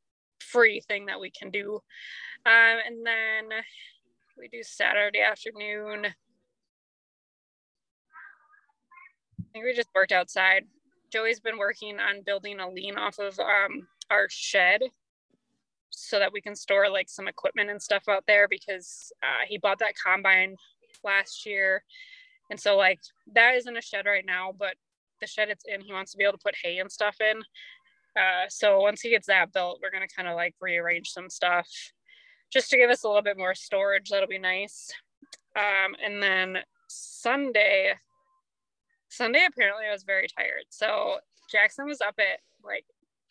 free 0.40 0.80
thing 0.80 1.06
that 1.06 1.18
we 1.20 1.30
can 1.30 1.50
do. 1.50 1.80
Um, 2.46 2.78
and 2.86 3.06
then 3.06 3.48
we 4.38 4.48
do 4.48 4.62
Saturday 4.62 5.20
afternoon. 5.20 6.06
I 9.38 9.43
think 9.54 9.64
we 9.64 9.72
just 9.72 9.94
worked 9.94 10.12
outside. 10.12 10.64
Joey's 11.12 11.38
been 11.38 11.58
working 11.58 12.00
on 12.00 12.22
building 12.26 12.58
a 12.58 12.68
lean 12.68 12.96
off 12.96 13.20
of 13.20 13.38
um, 13.38 13.86
our 14.10 14.26
shed 14.28 14.82
so 15.90 16.18
that 16.18 16.32
we 16.32 16.40
can 16.40 16.56
store 16.56 16.90
like 16.90 17.08
some 17.08 17.28
equipment 17.28 17.70
and 17.70 17.80
stuff 17.80 18.02
out 18.08 18.24
there 18.26 18.48
because 18.48 19.12
uh, 19.22 19.46
he 19.46 19.56
bought 19.58 19.78
that 19.78 19.94
combine 19.96 20.56
last 21.04 21.46
year. 21.46 21.84
And 22.50 22.58
so 22.58 22.76
like 22.76 22.98
that 23.32 23.54
is 23.54 23.68
in 23.68 23.76
a 23.76 23.80
shed 23.80 24.06
right 24.06 24.26
now, 24.26 24.52
but 24.58 24.74
the 25.20 25.26
shed 25.28 25.50
it's 25.50 25.64
in, 25.66 25.80
he 25.80 25.92
wants 25.92 26.10
to 26.12 26.18
be 26.18 26.24
able 26.24 26.32
to 26.32 26.42
put 26.44 26.56
hay 26.60 26.78
and 26.78 26.90
stuff 26.90 27.16
in. 27.20 27.40
Uh, 28.20 28.46
so 28.48 28.80
once 28.80 29.00
he 29.00 29.10
gets 29.10 29.28
that 29.28 29.52
built, 29.52 29.78
we're 29.80 29.92
gonna 29.92 30.08
kind 30.08 30.28
of 30.28 30.34
like 30.34 30.56
rearrange 30.60 31.10
some 31.10 31.30
stuff 31.30 31.68
just 32.52 32.70
to 32.70 32.76
give 32.76 32.90
us 32.90 33.04
a 33.04 33.06
little 33.06 33.22
bit 33.22 33.38
more 33.38 33.54
storage. 33.54 34.10
That'll 34.10 34.26
be 34.26 34.38
nice. 34.38 34.90
Um, 35.56 35.94
and 36.04 36.20
then 36.20 36.58
Sunday, 36.88 37.94
Sunday 39.14 39.46
apparently 39.46 39.86
I 39.86 39.92
was 39.92 40.02
very 40.02 40.26
tired. 40.28 40.64
So 40.70 41.18
Jackson 41.50 41.86
was 41.86 42.00
up 42.00 42.14
at 42.18 42.40
like 42.64 42.84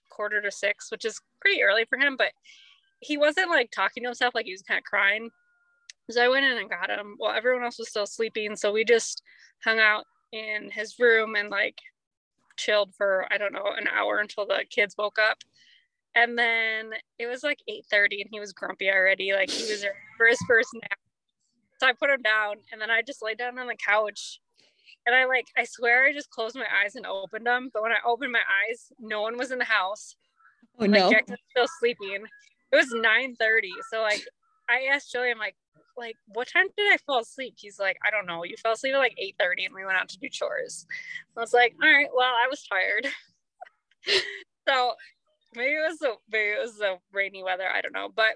quarter 0.09 0.41
to 0.41 0.51
six, 0.51 0.91
which 0.91 1.05
is 1.05 1.19
pretty 1.41 1.61
early 1.63 1.85
for 1.85 1.97
him, 1.97 2.15
but 2.17 2.31
he 2.99 3.17
wasn't 3.17 3.49
like 3.49 3.71
talking 3.71 4.03
to 4.03 4.09
himself 4.09 4.33
like 4.33 4.45
he 4.45 4.53
was 4.53 4.61
kind 4.61 4.77
of 4.77 4.83
crying. 4.83 5.29
So 6.09 6.23
I 6.23 6.29
went 6.29 6.45
in 6.45 6.57
and 6.57 6.69
got 6.69 6.89
him. 6.89 7.15
Well, 7.19 7.31
everyone 7.31 7.63
else 7.63 7.79
was 7.79 7.89
still 7.89 8.05
sleeping, 8.05 8.55
so 8.55 8.71
we 8.71 8.83
just 8.83 9.21
hung 9.63 9.79
out 9.79 10.05
in 10.31 10.69
his 10.71 10.99
room 10.99 11.35
and 11.35 11.49
like 11.49 11.77
chilled 12.57 12.93
for 12.95 13.25
I 13.31 13.37
don't 13.37 13.53
know 13.53 13.71
an 13.77 13.87
hour 13.87 14.19
until 14.19 14.45
the 14.45 14.63
kids 14.69 14.95
woke 14.97 15.17
up. 15.19 15.37
And 16.15 16.37
then 16.37 16.91
it 17.17 17.27
was 17.27 17.43
like 17.43 17.59
8:30 17.69 18.21
and 18.21 18.29
he 18.31 18.39
was 18.39 18.53
grumpy 18.53 18.89
already. 18.89 19.33
Like 19.33 19.49
he 19.49 19.71
was 19.71 19.85
for 20.17 20.27
his 20.27 20.39
first 20.47 20.69
nap. 20.73 20.99
So 21.79 21.87
I 21.87 21.93
put 21.93 22.09
him 22.09 22.21
down 22.21 22.57
and 22.71 22.79
then 22.79 22.91
I 22.91 23.01
just 23.01 23.23
laid 23.23 23.37
down 23.37 23.57
on 23.57 23.67
the 23.67 23.75
couch. 23.75 24.39
And 25.05 25.15
I 25.15 25.25
like 25.25 25.47
I 25.57 25.65
swear 25.65 26.05
I 26.05 26.13
just 26.13 26.29
closed 26.29 26.55
my 26.55 26.67
eyes 26.83 26.95
and 26.95 27.05
opened 27.05 27.45
them. 27.45 27.69
But 27.73 27.83
when 27.83 27.91
I 27.91 27.97
opened 28.05 28.31
my 28.31 28.39
eyes, 28.39 28.91
no 28.99 29.21
one 29.21 29.37
was 29.37 29.51
in 29.51 29.59
the 29.59 29.65
house. 29.65 30.15
oh 30.79 30.81
Like 30.81 30.91
no 30.91 31.09
Jack 31.09 31.29
was 31.29 31.39
still 31.51 31.67
sleeping. 31.79 32.25
It 32.71 32.75
was 32.75 32.93
9:30. 32.93 33.69
So 33.91 34.01
like 34.01 34.23
I 34.69 34.93
asked 34.93 35.11
Joey, 35.11 35.31
I'm 35.31 35.37
like, 35.37 35.55
like, 35.97 36.15
what 36.27 36.47
time 36.47 36.67
did 36.77 36.91
I 36.91 36.97
fall 37.05 37.19
asleep? 37.19 37.55
He's 37.57 37.79
like, 37.79 37.97
I 38.05 38.09
don't 38.09 38.25
know. 38.25 38.43
You 38.43 38.55
fell 38.57 38.73
asleep 38.73 38.95
at 38.95 38.99
like 38.99 39.17
8:30 39.21 39.65
and 39.65 39.75
we 39.75 39.85
went 39.85 39.97
out 39.97 40.09
to 40.09 40.19
do 40.19 40.29
chores. 40.29 40.85
I 41.37 41.39
was 41.39 41.53
like, 41.53 41.75
all 41.81 41.89
right, 41.89 42.09
well, 42.13 42.33
I 42.33 42.47
was 42.49 42.63
tired. 42.63 43.07
so 44.67 44.93
maybe 45.55 45.73
it 45.73 45.87
was 45.87 45.99
the 45.99 46.13
maybe 46.31 46.51
it 46.51 46.61
was 46.61 46.77
the 46.77 46.97
rainy 47.11 47.43
weather. 47.43 47.69
I 47.69 47.81
don't 47.81 47.93
know. 47.93 48.09
But 48.13 48.35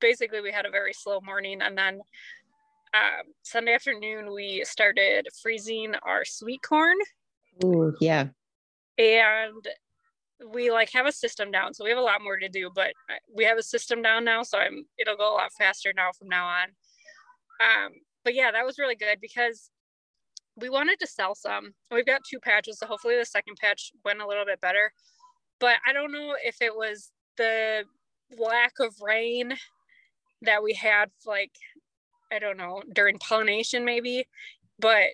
basically 0.00 0.40
we 0.40 0.52
had 0.52 0.66
a 0.66 0.70
very 0.70 0.92
slow 0.92 1.20
morning 1.20 1.62
and 1.62 1.76
then 1.76 2.00
um, 2.94 3.32
Sunday 3.42 3.74
afternoon 3.74 4.32
we 4.32 4.64
started 4.64 5.28
freezing 5.42 5.94
our 6.02 6.24
sweet 6.24 6.62
corn. 6.62 6.96
Ooh, 7.64 7.94
yeah. 8.00 8.28
And 8.96 9.66
we 10.52 10.70
like 10.70 10.90
have 10.92 11.06
a 11.06 11.12
system 11.12 11.50
down 11.50 11.74
so 11.74 11.82
we 11.82 11.90
have 11.90 11.98
a 11.98 12.02
lot 12.02 12.22
more 12.22 12.36
to 12.36 12.48
do 12.48 12.70
but 12.72 12.92
we 13.34 13.44
have 13.44 13.58
a 13.58 13.62
system 13.62 14.00
down 14.02 14.24
now 14.24 14.40
so 14.40 14.56
i'm 14.56 14.84
it'll 14.96 15.16
go 15.16 15.32
a 15.32 15.34
lot 15.34 15.52
faster 15.58 15.92
now 15.96 16.10
from 16.16 16.28
now 16.28 16.46
on. 16.46 16.68
Um 17.60 17.92
but 18.24 18.34
yeah 18.34 18.52
that 18.52 18.64
was 18.64 18.78
really 18.78 18.94
good 18.94 19.18
because 19.20 19.70
we 20.56 20.70
wanted 20.70 20.98
to 20.98 21.06
sell 21.06 21.36
some. 21.36 21.72
We've 21.92 22.06
got 22.06 22.22
two 22.28 22.40
patches 22.40 22.78
so 22.78 22.86
hopefully 22.86 23.16
the 23.16 23.24
second 23.24 23.56
patch 23.60 23.92
went 24.04 24.20
a 24.20 24.26
little 24.26 24.44
bit 24.44 24.60
better. 24.60 24.92
But 25.58 25.76
i 25.86 25.92
don't 25.92 26.12
know 26.12 26.34
if 26.44 26.62
it 26.62 26.74
was 26.74 27.10
the 27.36 27.84
lack 28.38 28.74
of 28.80 28.94
rain 29.00 29.54
that 30.42 30.62
we 30.62 30.72
had 30.74 31.10
like 31.26 31.52
i 32.32 32.38
don't 32.38 32.56
know 32.56 32.82
during 32.94 33.18
pollination 33.18 33.84
maybe 33.84 34.26
but 34.78 35.08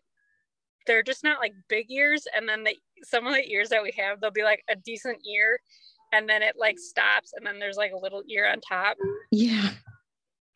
they're 0.86 1.02
just 1.02 1.24
not 1.24 1.40
like 1.40 1.54
big 1.68 1.90
ears 1.90 2.26
and 2.36 2.48
then 2.48 2.64
the 2.64 2.76
some 3.02 3.26
of 3.26 3.34
the 3.34 3.50
ears 3.50 3.68
that 3.68 3.82
we 3.82 3.92
have 3.96 4.20
they'll 4.20 4.30
be 4.30 4.42
like 4.42 4.62
a 4.68 4.76
decent 4.76 5.18
ear 5.26 5.58
and 6.12 6.28
then 6.28 6.42
it 6.42 6.54
like 6.58 6.78
stops 6.78 7.32
and 7.34 7.44
then 7.44 7.58
there's 7.58 7.76
like 7.76 7.92
a 7.92 7.98
little 7.98 8.22
ear 8.28 8.48
on 8.50 8.60
top. 8.60 8.96
Yeah. 9.30 9.70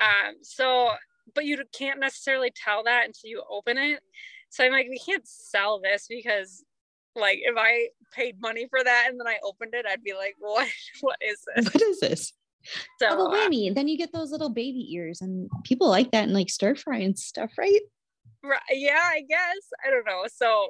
Um 0.00 0.36
so 0.42 0.90
but 1.34 1.44
you 1.44 1.62
can't 1.76 2.00
necessarily 2.00 2.52
tell 2.54 2.84
that 2.84 3.04
until 3.06 3.30
you 3.30 3.42
open 3.50 3.76
it. 3.76 4.00
So 4.50 4.64
i'm 4.64 4.72
like 4.72 4.88
we 4.88 4.98
can't 4.98 5.26
sell 5.26 5.80
this 5.80 6.06
because 6.08 6.64
like 7.14 7.38
if 7.42 7.56
i 7.58 7.88
paid 8.12 8.40
money 8.40 8.66
for 8.70 8.82
that 8.82 9.06
and 9.08 9.18
then 9.18 9.26
i 9.26 9.38
opened 9.42 9.74
it 9.74 9.84
i'd 9.86 10.04
be 10.04 10.14
like 10.14 10.34
what? 10.38 10.68
What 11.00 11.16
is 11.20 11.44
this? 11.54 11.74
What 11.74 11.82
is 11.82 12.00
this 12.00 12.32
So 13.00 13.08
oh, 13.10 13.30
but 13.30 13.46
uh, 13.46 13.74
then 13.74 13.88
you 13.88 13.96
get 13.96 14.12
those 14.12 14.30
little 14.30 14.50
baby 14.50 14.86
ears, 14.94 15.20
and 15.20 15.48
people 15.64 15.88
like 15.88 16.10
that 16.10 16.24
and 16.24 16.32
like 16.32 16.50
stir 16.50 16.74
fry 16.74 16.98
and 16.98 17.18
stuff, 17.18 17.52
right? 17.58 17.80
Right. 18.42 18.60
Yeah, 18.70 19.00
I 19.02 19.22
guess. 19.28 19.68
I 19.86 19.90
don't 19.90 20.06
know. 20.06 20.24
So 20.32 20.68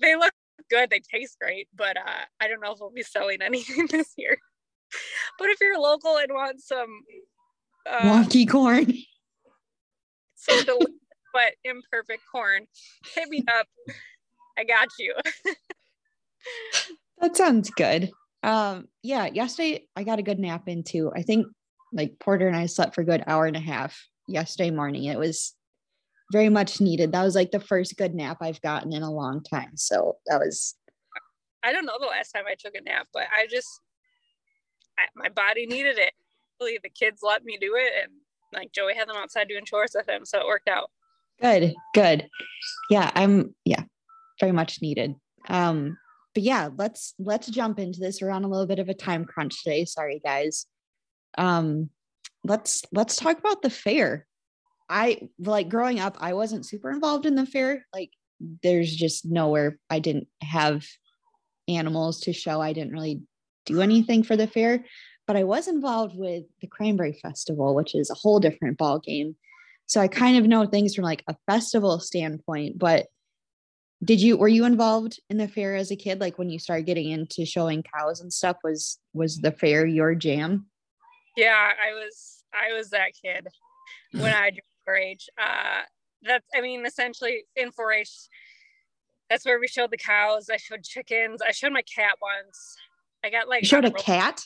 they 0.00 0.16
look 0.16 0.32
good. 0.70 0.90
They 0.90 1.00
taste 1.00 1.38
great, 1.40 1.68
but 1.74 1.96
uh, 1.96 2.24
I 2.40 2.48
don't 2.48 2.60
know 2.60 2.72
if 2.72 2.80
we'll 2.80 2.90
be 2.90 3.02
selling 3.02 3.38
anything 3.42 3.86
this 3.86 4.12
year. 4.16 4.36
But 5.38 5.48
if 5.48 5.58
you're 5.60 5.78
local 5.78 6.16
and 6.18 6.32
want 6.32 6.60
some 6.60 7.02
uh, 7.88 8.02
Wonky 8.02 8.48
corn. 8.48 8.92
some 10.34 10.64
delicious 10.64 10.88
but 11.32 11.54
imperfect 11.64 12.22
corn, 12.30 12.66
hit 13.14 13.28
me 13.28 13.42
up. 13.56 13.66
I 14.58 14.64
got 14.64 14.88
you. 14.98 15.14
That 17.20 17.36
sounds 17.36 17.70
good. 17.70 18.10
Um, 18.42 18.88
yeah, 19.02 19.26
yesterday 19.26 19.86
I 19.94 20.04
got 20.04 20.18
a 20.18 20.22
good 20.22 20.38
nap 20.38 20.68
in 20.68 20.82
too. 20.82 21.12
I 21.14 21.22
think 21.22 21.46
like 21.92 22.18
Porter 22.18 22.48
and 22.48 22.56
I 22.56 22.66
slept 22.66 22.94
for 22.94 23.02
a 23.02 23.06
good 23.06 23.22
hour 23.26 23.46
and 23.46 23.56
a 23.56 23.60
half 23.60 24.00
yesterday 24.26 24.70
morning. 24.70 25.04
It 25.04 25.18
was 25.18 25.54
very 26.32 26.48
much 26.48 26.80
needed. 26.80 27.12
That 27.12 27.24
was 27.24 27.34
like 27.34 27.50
the 27.50 27.60
first 27.60 27.96
good 27.96 28.14
nap 28.14 28.38
I've 28.40 28.60
gotten 28.62 28.92
in 28.92 29.02
a 29.02 29.12
long 29.12 29.42
time. 29.42 29.76
So 29.76 30.16
that 30.26 30.38
was 30.38 30.74
I 31.62 31.72
don't 31.72 31.86
know 31.86 31.98
the 32.00 32.06
last 32.06 32.32
time 32.32 32.44
I 32.48 32.56
took 32.58 32.74
a 32.74 32.80
nap, 32.80 33.06
but 33.12 33.24
I 33.32 33.46
just 33.46 33.68
I, 34.98 35.04
my 35.14 35.28
body 35.28 35.66
needed 35.66 35.98
it. 35.98 36.12
Really, 36.60 36.78
the 36.82 36.88
kids 36.88 37.20
let 37.22 37.44
me 37.44 37.56
do 37.60 37.74
it, 37.76 37.92
and 38.02 38.12
like 38.52 38.72
Joey 38.72 38.94
had 38.94 39.08
them 39.08 39.16
outside 39.16 39.48
doing 39.48 39.64
chores 39.64 39.92
with 39.94 40.08
him, 40.08 40.24
so 40.24 40.40
it 40.40 40.46
worked 40.46 40.68
out. 40.68 40.90
good, 41.40 41.74
good. 41.94 42.28
Yeah, 42.90 43.10
I'm 43.14 43.54
yeah, 43.64 43.84
very 44.40 44.52
much 44.52 44.82
needed. 44.82 45.14
Um, 45.48 45.96
but 46.34 46.42
yeah, 46.42 46.70
let's 46.76 47.14
let's 47.18 47.48
jump 47.48 47.78
into 47.78 48.00
this. 48.00 48.20
We're 48.20 48.30
on 48.30 48.44
a 48.44 48.48
little 48.48 48.66
bit 48.66 48.78
of 48.78 48.88
a 48.88 48.94
time 48.94 49.24
crunch 49.24 49.62
today. 49.62 49.84
Sorry, 49.84 50.20
guys. 50.24 50.66
Um, 51.36 51.90
let's 52.44 52.82
let's 52.92 53.16
talk 53.16 53.38
about 53.38 53.62
the 53.62 53.70
fair. 53.70 54.26
I 54.88 55.28
like 55.38 55.68
growing 55.68 56.00
up, 56.00 56.16
I 56.20 56.34
wasn't 56.34 56.66
super 56.66 56.90
involved 56.90 57.26
in 57.26 57.34
the 57.34 57.46
fair. 57.46 57.86
Like 57.94 58.10
there's 58.62 58.94
just 58.94 59.24
nowhere 59.24 59.78
I 59.88 60.00
didn't 60.00 60.28
have 60.42 60.84
animals 61.68 62.20
to 62.20 62.32
show. 62.32 62.60
I 62.60 62.72
didn't 62.72 62.92
really 62.92 63.22
do 63.64 63.80
anything 63.80 64.22
for 64.22 64.36
the 64.36 64.46
fair, 64.46 64.84
but 65.26 65.36
I 65.36 65.44
was 65.44 65.68
involved 65.68 66.16
with 66.16 66.44
the 66.60 66.66
Cranberry 66.66 67.18
Festival, 67.22 67.74
which 67.74 67.94
is 67.94 68.10
a 68.10 68.14
whole 68.14 68.40
different 68.40 68.78
ball 68.78 68.98
game. 68.98 69.36
So 69.86 70.00
I 70.00 70.08
kind 70.08 70.36
of 70.36 70.46
know 70.46 70.66
things 70.66 70.94
from 70.94 71.04
like 71.04 71.22
a 71.28 71.36
festival 71.46 72.00
standpoint, 72.00 72.78
but 72.78 73.06
did 74.04 74.20
you 74.20 74.36
were 74.36 74.48
you 74.48 74.64
involved 74.64 75.20
in 75.30 75.36
the 75.36 75.46
fair 75.48 75.74
as 75.76 75.90
a 75.90 75.96
kid 75.96 76.20
like 76.20 76.38
when 76.38 76.50
you 76.50 76.58
started 76.58 76.86
getting 76.86 77.10
into 77.10 77.44
showing 77.46 77.82
cows 77.82 78.20
and 78.20 78.32
stuff 78.32 78.56
was 78.64 78.98
was 79.14 79.38
the 79.38 79.52
fair 79.52 79.86
your 79.86 80.14
jam 80.14 80.66
Yeah, 81.36 81.70
I 81.82 81.92
was 81.94 82.42
I 82.52 82.72
was 82.76 82.90
that 82.90 83.12
kid 83.22 83.48
when 84.12 84.32
I 84.34 84.50
joined 84.50 84.60
4-H. 84.88 85.28
Uh, 85.40 85.82
that's 86.22 86.46
I 86.54 86.60
mean 86.60 86.84
essentially 86.84 87.44
in 87.56 87.70
4-H. 87.70 88.10
That's 89.30 89.46
where 89.46 89.58
we 89.58 89.66
showed 89.68 89.90
the 89.90 89.96
cows. 89.96 90.50
I 90.52 90.58
showed 90.58 90.82
chickens. 90.82 91.40
I 91.40 91.52
showed 91.52 91.72
my 91.72 91.80
cat 91.82 92.16
once. 92.20 92.76
I 93.24 93.30
got 93.30 93.48
like 93.48 93.62
you 93.62 93.68
showed 93.68 93.84
a 93.86 93.88
rope- 93.88 93.98
cat 93.98 94.40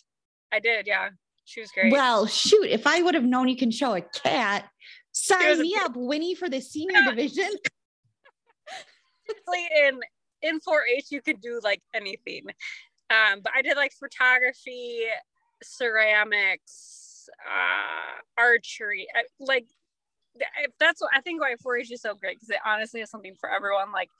I 0.52 0.60
did, 0.60 0.86
yeah. 0.86 1.08
She 1.44 1.60
was 1.60 1.70
great. 1.72 1.92
well 1.92 2.26
shoot 2.26 2.66
if 2.66 2.86
i 2.88 3.00
would 3.00 3.14
have 3.14 3.22
known 3.24 3.46
you 3.48 3.56
can 3.56 3.70
show 3.70 3.94
a 3.94 4.00
cat 4.00 4.64
sign 5.12 5.60
me 5.60 5.74
bit- 5.74 5.82
up 5.84 5.92
winnie 5.94 6.34
for 6.34 6.48
the 6.48 6.60
senior 6.60 7.00
division 7.08 7.50
Honestly, 9.28 9.68
in 9.86 10.00
in 10.42 10.60
4-H 10.60 11.06
you 11.10 11.22
could 11.22 11.40
do 11.40 11.60
like 11.62 11.82
anything. 11.94 12.44
Um, 13.10 13.40
but 13.42 13.52
I 13.56 13.62
did 13.62 13.76
like 13.76 13.92
photography, 13.92 15.00
ceramics, 15.62 17.28
uh, 17.46 18.20
archery. 18.40 19.06
I, 19.14 19.24
like 19.40 19.66
if 20.58 20.72
that's 20.78 21.00
what 21.00 21.10
I 21.14 21.20
think 21.20 21.40
why 21.40 21.54
4-H 21.54 21.90
is 21.92 22.02
so 22.02 22.14
great 22.14 22.36
because 22.36 22.50
it 22.50 22.58
honestly 22.64 23.00
is 23.00 23.10
something 23.10 23.34
for 23.38 23.50
everyone. 23.50 23.92
Like 23.92 24.10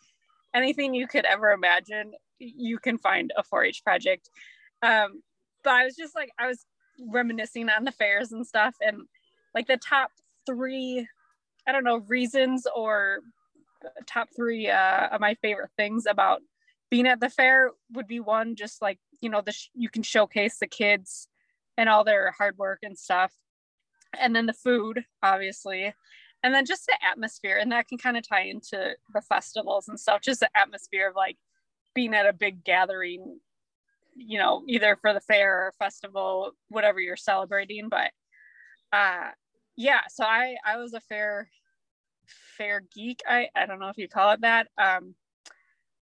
anything 0.55 0.95
you 0.95 1.07
could 1.07 1.25
ever 1.25 1.51
imagine, 1.51 2.13
you 2.39 2.79
can 2.79 2.99
find 2.99 3.33
a 3.37 3.43
4-H 3.43 3.83
project. 3.85 4.31
Um, 4.83 5.23
but 5.63 5.73
I 5.75 5.85
was 5.85 5.97
just 5.97 6.15
like 6.15 6.31
I 6.39 6.47
was 6.47 6.65
reminiscing 7.11 7.69
on 7.69 7.85
the 7.85 7.93
fairs 7.93 8.33
and 8.33 8.47
stuff, 8.47 8.77
and 8.81 9.03
like 9.55 9.67
the 9.67 9.77
top 9.77 10.11
three, 10.47 11.07
I 11.67 11.73
don't 11.73 11.85
know 11.85 11.99
reasons 12.09 12.67
or 12.75 13.21
top 14.07 14.29
three 14.35 14.69
uh, 14.69 15.09
of 15.09 15.21
my 15.21 15.35
favorite 15.35 15.71
things 15.77 16.07
about 16.07 16.43
being 16.91 17.07
at 17.07 17.21
the 17.21 17.31
fair 17.31 17.71
would 17.93 18.07
be 18.07 18.21
one 18.21 18.55
just 18.55 18.81
like 18.81 18.99
you 19.21 19.29
know 19.29 19.41
the 19.41 19.53
sh- 19.53 19.71
you 19.75 19.89
can 19.89 20.03
showcase 20.03 20.59
the 20.59 20.67
kids 20.67 21.29
and 21.77 21.89
all 21.89 22.05
their 22.05 22.31
hard 22.33 22.57
work 22.59 22.81
and 22.83 22.99
stuff. 22.99 23.33
And 24.19 24.35
then 24.35 24.47
the 24.47 24.53
food 24.53 25.05
obviously. 25.23 25.95
And 26.43 26.55
then 26.55 26.65
just 26.65 26.87
the 26.87 26.97
atmosphere 27.05 27.59
and 27.61 27.73
that 27.73 27.89
can 27.89 27.99
kind 27.99 28.17
of 28.17 28.29
tie 28.29 28.45
into 28.45 28.95
the 29.13 29.21
festivals 29.23 29.89
and 29.89 29.99
stuff. 29.99 30.23
Just 30.23 30.41
the 30.41 30.51
atmosphere 30.57 31.09
of 31.09 31.17
like 31.17 31.37
being 31.95 32.15
at 32.15 32.27
a 32.27 32.33
big 32.33 32.65
gathering 32.65 33.41
you 34.19 34.39
know 34.39 34.63
either 34.67 34.97
for 34.97 35.13
the 35.13 35.21
fair 35.21 35.67
or 35.67 35.75
festival 35.79 36.53
whatever 36.69 37.01
you're 37.01 37.17
celebrating. 37.17 37.89
But 37.89 38.11
uh 38.93 39.31
yeah 39.77 40.01
so 40.09 40.25
i 40.25 40.57
i 40.65 40.77
was 40.77 40.95
a 40.95 41.01
fair 41.01 41.51
fair 42.57 42.83
geek 42.95 43.21
i 43.29 43.49
i 43.55 43.67
don't 43.67 43.79
know 43.81 43.89
if 43.89 43.99
you 43.99 44.09
call 44.09 44.33
it 44.33 44.41
that. 44.43 44.69
Um 44.79 45.15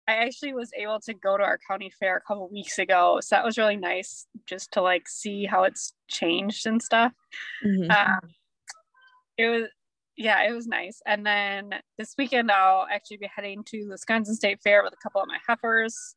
i 0.08 0.16
actually 0.16 0.54
was 0.54 0.72
able 0.78 1.00
to 1.00 1.14
go 1.14 1.38
to 1.38 1.44
our 1.44 1.58
county 1.70 1.90
fair 2.00 2.18
a 2.18 2.22
couple 2.22 2.50
weeks 2.52 2.78
ago 2.78 3.20
so 3.22 3.36
that 3.36 3.46
was 3.46 3.58
really 3.58 3.78
nice 3.78 4.26
just 4.46 4.72
to 4.74 4.82
like 4.82 5.08
see 5.08 5.46
how 5.46 5.64
it's 5.64 5.94
changed 6.10 6.66
and 6.68 6.82
stuff. 6.82 7.14
Mhm. 7.66 7.90
um, 7.92 8.20
it 9.38 9.48
was 9.48 9.70
yeah 10.18 10.44
it 10.48 10.52
was 10.54 10.68
nice. 10.68 11.02
And 11.06 11.26
then 11.26 11.74
this 11.98 12.14
weekend 12.18 12.52
i'll 12.52 12.86
actually 12.92 13.18
be 13.18 13.30
heading 13.34 13.64
to 13.66 13.86
the 13.86 13.92
wisconsin 13.92 14.36
state 14.36 14.60
fair 14.62 14.84
with 14.84 14.94
a 14.94 14.98
couple 15.02 15.22
of 15.22 15.28
my 15.28 15.40
heifers 15.48 16.16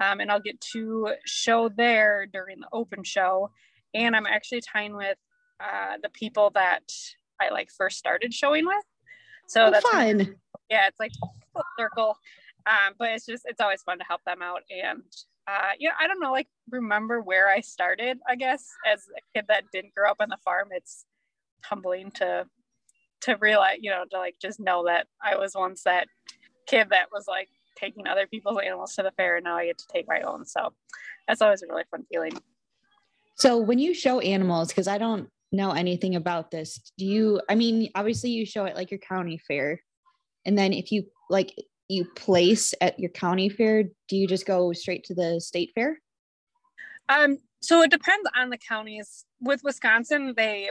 um, 0.00 0.20
and 0.20 0.30
i'll 0.30 0.40
get 0.40 0.60
to 0.72 1.12
show 1.26 1.68
there 1.68 2.26
during 2.32 2.60
the 2.60 2.68
open 2.72 3.02
show. 3.04 3.50
And 3.94 4.14
i'm 4.14 4.26
actually 4.26 4.60
tying 4.60 4.94
with 4.96 5.18
uh, 5.60 5.96
the 6.02 6.08
people 6.10 6.50
that 6.54 6.84
i 7.40 7.48
like 7.50 7.68
first 7.76 7.98
started 7.98 8.32
showing 8.32 8.64
with 8.66 8.84
so 9.48 9.66
oh, 9.66 9.70
that's 9.70 9.88
fun. 9.88 10.36
Yeah 10.70 10.86
it's 10.86 11.00
like 11.00 11.12
full 11.52 11.64
circle. 11.78 12.16
Um, 12.66 12.94
but 12.98 13.10
it's 13.10 13.26
just 13.26 13.44
it's 13.46 13.60
always 13.60 13.82
fun 13.82 13.98
to 13.98 14.04
help 14.04 14.20
them 14.24 14.42
out. 14.42 14.62
And 14.70 15.02
uh, 15.46 15.72
you 15.78 15.88
know 15.88 15.94
i 15.98 16.06
don't 16.06 16.20
know 16.20 16.30
like 16.30 16.46
remember 16.70 17.22
where 17.22 17.48
i 17.48 17.58
started 17.58 18.18
i 18.28 18.36
guess 18.36 18.66
as 18.86 19.06
a 19.16 19.20
kid 19.34 19.46
that 19.48 19.64
didn't 19.72 19.94
grow 19.94 20.10
up 20.10 20.18
on 20.20 20.28
the 20.28 20.36
farm. 20.44 20.68
It's 20.70 21.06
humbling 21.64 22.10
to 22.12 22.46
to 23.22 23.36
realize 23.40 23.78
you 23.80 23.90
know 23.90 24.04
to 24.10 24.18
like 24.18 24.36
just 24.40 24.60
know 24.60 24.84
that 24.86 25.06
i 25.22 25.36
was 25.36 25.54
once 25.56 25.82
that 25.82 26.06
kid 26.66 26.88
that 26.90 27.06
was 27.12 27.24
like 27.26 27.48
taking 27.76 28.06
other 28.06 28.26
people's 28.26 28.58
animals 28.64 28.94
to 28.94 29.02
the 29.02 29.10
fair 29.12 29.36
and 29.36 29.44
now 29.44 29.56
i 29.56 29.66
get 29.66 29.78
to 29.78 29.86
take 29.92 30.06
my 30.08 30.20
own. 30.20 30.44
So 30.44 30.72
that's 31.26 31.42
always 31.42 31.62
a 31.62 31.66
really 31.66 31.84
fun 31.90 32.04
feeling. 32.10 32.32
So 33.36 33.56
when 33.56 33.78
you 33.78 33.94
show 33.94 34.18
animals, 34.20 34.68
because 34.68 34.88
I 34.88 34.98
don't 34.98 35.30
know 35.52 35.72
anything 35.72 36.16
about 36.16 36.50
this, 36.50 36.92
do 36.98 37.06
you, 37.06 37.40
I 37.48 37.54
mean, 37.54 37.90
obviously 37.94 38.30
you 38.30 38.44
show 38.44 38.64
it 38.64 38.76
like 38.76 38.90
your 38.90 39.00
county 39.00 39.38
fair. 39.38 39.82
And 40.44 40.56
then 40.56 40.72
if 40.72 40.92
you 40.92 41.04
like 41.30 41.54
you 41.88 42.04
place 42.04 42.74
at 42.80 42.98
your 42.98 43.10
county 43.10 43.48
fair, 43.48 43.84
do 44.08 44.16
you 44.16 44.26
just 44.26 44.46
go 44.46 44.72
straight 44.72 45.04
to 45.04 45.14
the 45.14 45.40
state 45.40 45.72
fair? 45.74 46.00
Um, 47.08 47.38
so 47.60 47.82
it 47.82 47.90
depends 47.90 48.28
on 48.36 48.50
the 48.50 48.58
counties. 48.58 49.24
With 49.40 49.62
Wisconsin, 49.64 50.34
they 50.36 50.70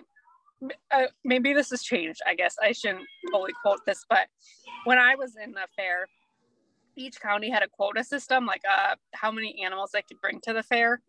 uh, 0.91 1.07
maybe 1.24 1.53
this 1.53 1.69
has 1.69 1.84
changed. 1.84 2.22
I 2.25 2.36
guess 2.36 2.55
I 2.62 2.72
shouldn't 2.72 3.05
fully 3.31 3.53
quote 3.62 3.79
this, 3.86 4.05
but 4.10 4.27
when 4.86 4.98
I 4.98 5.15
was 5.15 5.36
in 5.41 5.51
the 5.51 5.67
fair, 5.75 6.07
each 6.96 7.19
county 7.19 7.50
had 7.50 7.63
a 7.63 7.67
quota 7.67 8.03
system, 8.03 8.46
like 8.46 8.62
uh, 8.69 8.96
how 9.13 9.31
many 9.31 9.63
animals 9.63 9.91
they 9.93 10.01
could 10.01 10.19
bring 10.22 10.39
to 10.41 10.53
the 10.53 10.63
fair. 10.63 11.01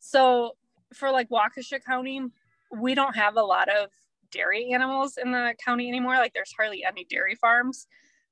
So 0.00 0.56
for 0.92 1.10
like 1.10 1.28
Waukesha 1.28 1.84
County, 1.84 2.20
we 2.70 2.94
don't 2.94 3.16
have 3.16 3.36
a 3.36 3.42
lot 3.42 3.68
of 3.68 3.90
dairy 4.30 4.72
animals 4.72 5.18
in 5.22 5.32
the 5.32 5.54
county 5.64 5.88
anymore. 5.88 6.16
Like 6.16 6.34
there's 6.34 6.52
hardly 6.56 6.84
any 6.84 7.04
dairy 7.04 7.34
farms. 7.34 7.86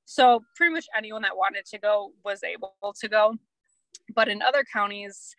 So 0.05 0.43
pretty 0.55 0.73
much 0.73 0.85
anyone 0.95 1.23
that 1.23 1.35
wanted 1.35 1.65
to 1.67 1.79
go 1.79 2.11
was 2.23 2.43
able 2.43 2.75
to 2.99 3.07
go. 3.07 3.35
But 4.13 4.27
in 4.27 4.41
other 4.41 4.63
counties, 4.71 5.35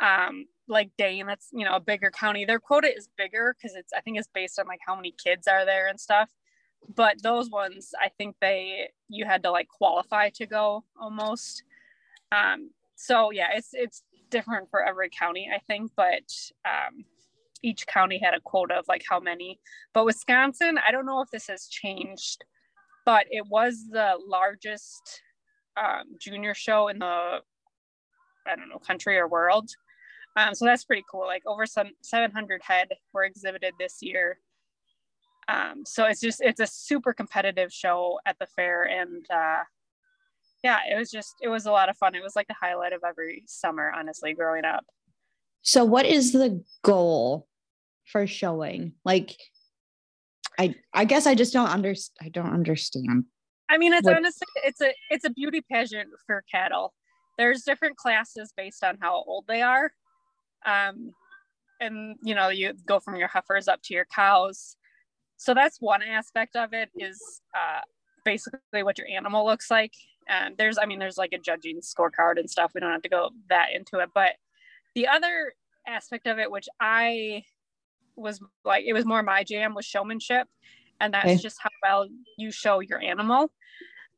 um, 0.00 0.46
like 0.68 0.90
Dane, 0.98 1.26
that's 1.26 1.48
you 1.52 1.64
know 1.64 1.76
a 1.76 1.80
bigger 1.80 2.10
county. 2.10 2.44
Their 2.44 2.58
quota 2.58 2.94
is 2.94 3.08
bigger 3.16 3.54
because 3.56 3.76
it's 3.76 3.92
I 3.92 4.00
think 4.00 4.18
it's 4.18 4.28
based 4.32 4.58
on 4.58 4.66
like 4.66 4.80
how 4.86 4.94
many 4.94 5.12
kids 5.12 5.46
are 5.46 5.64
there 5.64 5.88
and 5.88 5.98
stuff. 5.98 6.30
But 6.94 7.22
those 7.22 7.50
ones, 7.50 7.92
I 8.00 8.10
think 8.10 8.36
they 8.40 8.90
you 9.08 9.24
had 9.24 9.42
to 9.44 9.50
like 9.50 9.68
qualify 9.68 10.30
to 10.30 10.46
go 10.46 10.84
almost. 11.00 11.62
Um, 12.32 12.70
so 12.96 13.30
yeah, 13.30 13.48
it's 13.54 13.70
it's 13.72 14.02
different 14.30 14.68
for 14.70 14.84
every 14.84 15.08
county, 15.08 15.48
I 15.54 15.58
think, 15.58 15.92
but 15.96 16.30
um, 16.64 17.04
each 17.62 17.86
county 17.86 18.20
had 18.22 18.34
a 18.34 18.40
quota 18.40 18.74
of 18.74 18.84
like 18.88 19.04
how 19.08 19.20
many. 19.20 19.58
But 19.92 20.04
Wisconsin, 20.04 20.78
I 20.86 20.90
don't 20.90 21.06
know 21.06 21.20
if 21.20 21.30
this 21.30 21.46
has 21.48 21.66
changed, 21.66 22.44
but 23.04 23.26
it 23.30 23.46
was 23.48 23.86
the 23.90 24.18
largest 24.26 25.22
um, 25.76 26.16
junior 26.20 26.54
show 26.54 26.88
in 26.88 26.98
the 26.98 27.38
I 28.48 28.56
don't 28.56 28.68
know 28.68 28.78
country 28.78 29.18
or 29.18 29.28
world. 29.28 29.70
Um, 30.36 30.54
so 30.54 30.64
that's 30.66 30.84
pretty 30.84 31.04
cool. 31.10 31.26
Like 31.26 31.42
over 31.46 31.66
some 31.66 31.90
700 32.02 32.60
head 32.62 32.88
were 33.12 33.24
exhibited 33.24 33.74
this 33.78 33.98
year. 34.02 34.38
Um, 35.48 35.84
so 35.86 36.04
it's 36.04 36.20
just 36.20 36.40
it's 36.40 36.60
a 36.60 36.66
super 36.66 37.12
competitive 37.12 37.72
show 37.72 38.18
at 38.26 38.36
the 38.38 38.46
fair, 38.46 38.82
and 38.82 39.24
uh, 39.32 39.62
yeah, 40.64 40.80
it 40.90 40.98
was 40.98 41.10
just 41.10 41.34
it 41.40 41.48
was 41.48 41.66
a 41.66 41.70
lot 41.70 41.88
of 41.88 41.96
fun. 41.96 42.14
It 42.14 42.22
was 42.22 42.34
like 42.34 42.48
the 42.48 42.56
highlight 42.60 42.92
of 42.92 43.02
every 43.06 43.44
summer, 43.46 43.92
honestly, 43.96 44.34
growing 44.34 44.64
up. 44.64 44.84
So, 45.62 45.84
what 45.84 46.06
is 46.06 46.32
the 46.32 46.62
goal 46.82 47.48
for 48.06 48.26
showing? 48.26 48.92
Like, 49.04 49.36
I 50.58 50.74
I 50.92 51.04
guess 51.04 51.26
I 51.26 51.34
just 51.34 51.52
don't 51.52 51.68
understand. 51.68 52.16
I 52.26 52.28
don't 52.28 52.52
understand. 52.52 53.24
I 53.68 53.78
mean, 53.78 53.92
it's 53.92 54.04
What- 54.04 54.16
honestly 54.16 54.46
it's 54.64 54.80
a 54.80 54.92
it's 55.10 55.24
a 55.24 55.30
beauty 55.30 55.60
pageant 55.70 56.08
for 56.26 56.44
cattle. 56.50 56.94
There's 57.38 57.62
different 57.62 57.96
classes 57.96 58.52
based 58.56 58.82
on 58.82 58.98
how 59.00 59.22
old 59.26 59.46
they 59.46 59.60
are, 59.62 59.92
um, 60.64 61.12
and 61.80 62.16
you 62.22 62.34
know 62.34 62.48
you 62.48 62.72
go 62.86 63.00
from 63.00 63.16
your 63.16 63.28
heifers 63.28 63.68
up 63.68 63.82
to 63.84 63.94
your 63.94 64.06
cows. 64.06 64.76
So 65.36 65.52
that's 65.52 65.78
one 65.80 66.02
aspect 66.02 66.56
of 66.56 66.72
it 66.72 66.90
is 66.96 67.20
uh, 67.54 67.80
basically 68.24 68.82
what 68.82 68.96
your 68.98 69.06
animal 69.08 69.44
looks 69.44 69.70
like. 69.70 69.92
And 70.28 70.56
there's 70.56 70.78
I 70.78 70.86
mean 70.86 70.98
there's 70.98 71.18
like 71.18 71.32
a 71.32 71.38
judging 71.38 71.80
scorecard 71.80 72.38
and 72.38 72.50
stuff. 72.50 72.72
We 72.74 72.80
don't 72.80 72.90
have 72.90 73.02
to 73.02 73.08
go 73.08 73.30
that 73.48 73.68
into 73.74 73.98
it, 73.98 74.10
but 74.14 74.32
the 74.96 75.06
other 75.06 75.52
aspect 75.86 76.26
of 76.26 76.38
it, 76.40 76.50
which 76.50 76.68
I 76.80 77.44
was 78.16 78.40
like, 78.64 78.84
it 78.86 78.94
was 78.94 79.04
more 79.04 79.22
my 79.22 79.44
jam, 79.44 79.74
was 79.74 79.84
showmanship, 79.84 80.48
and 81.00 81.14
that's 81.14 81.26
Okay. 81.26 81.36
just 81.36 81.58
how 81.60 81.70
well 81.82 82.08
you 82.38 82.50
show 82.50 82.80
your 82.80 83.00
animal. 83.00 83.52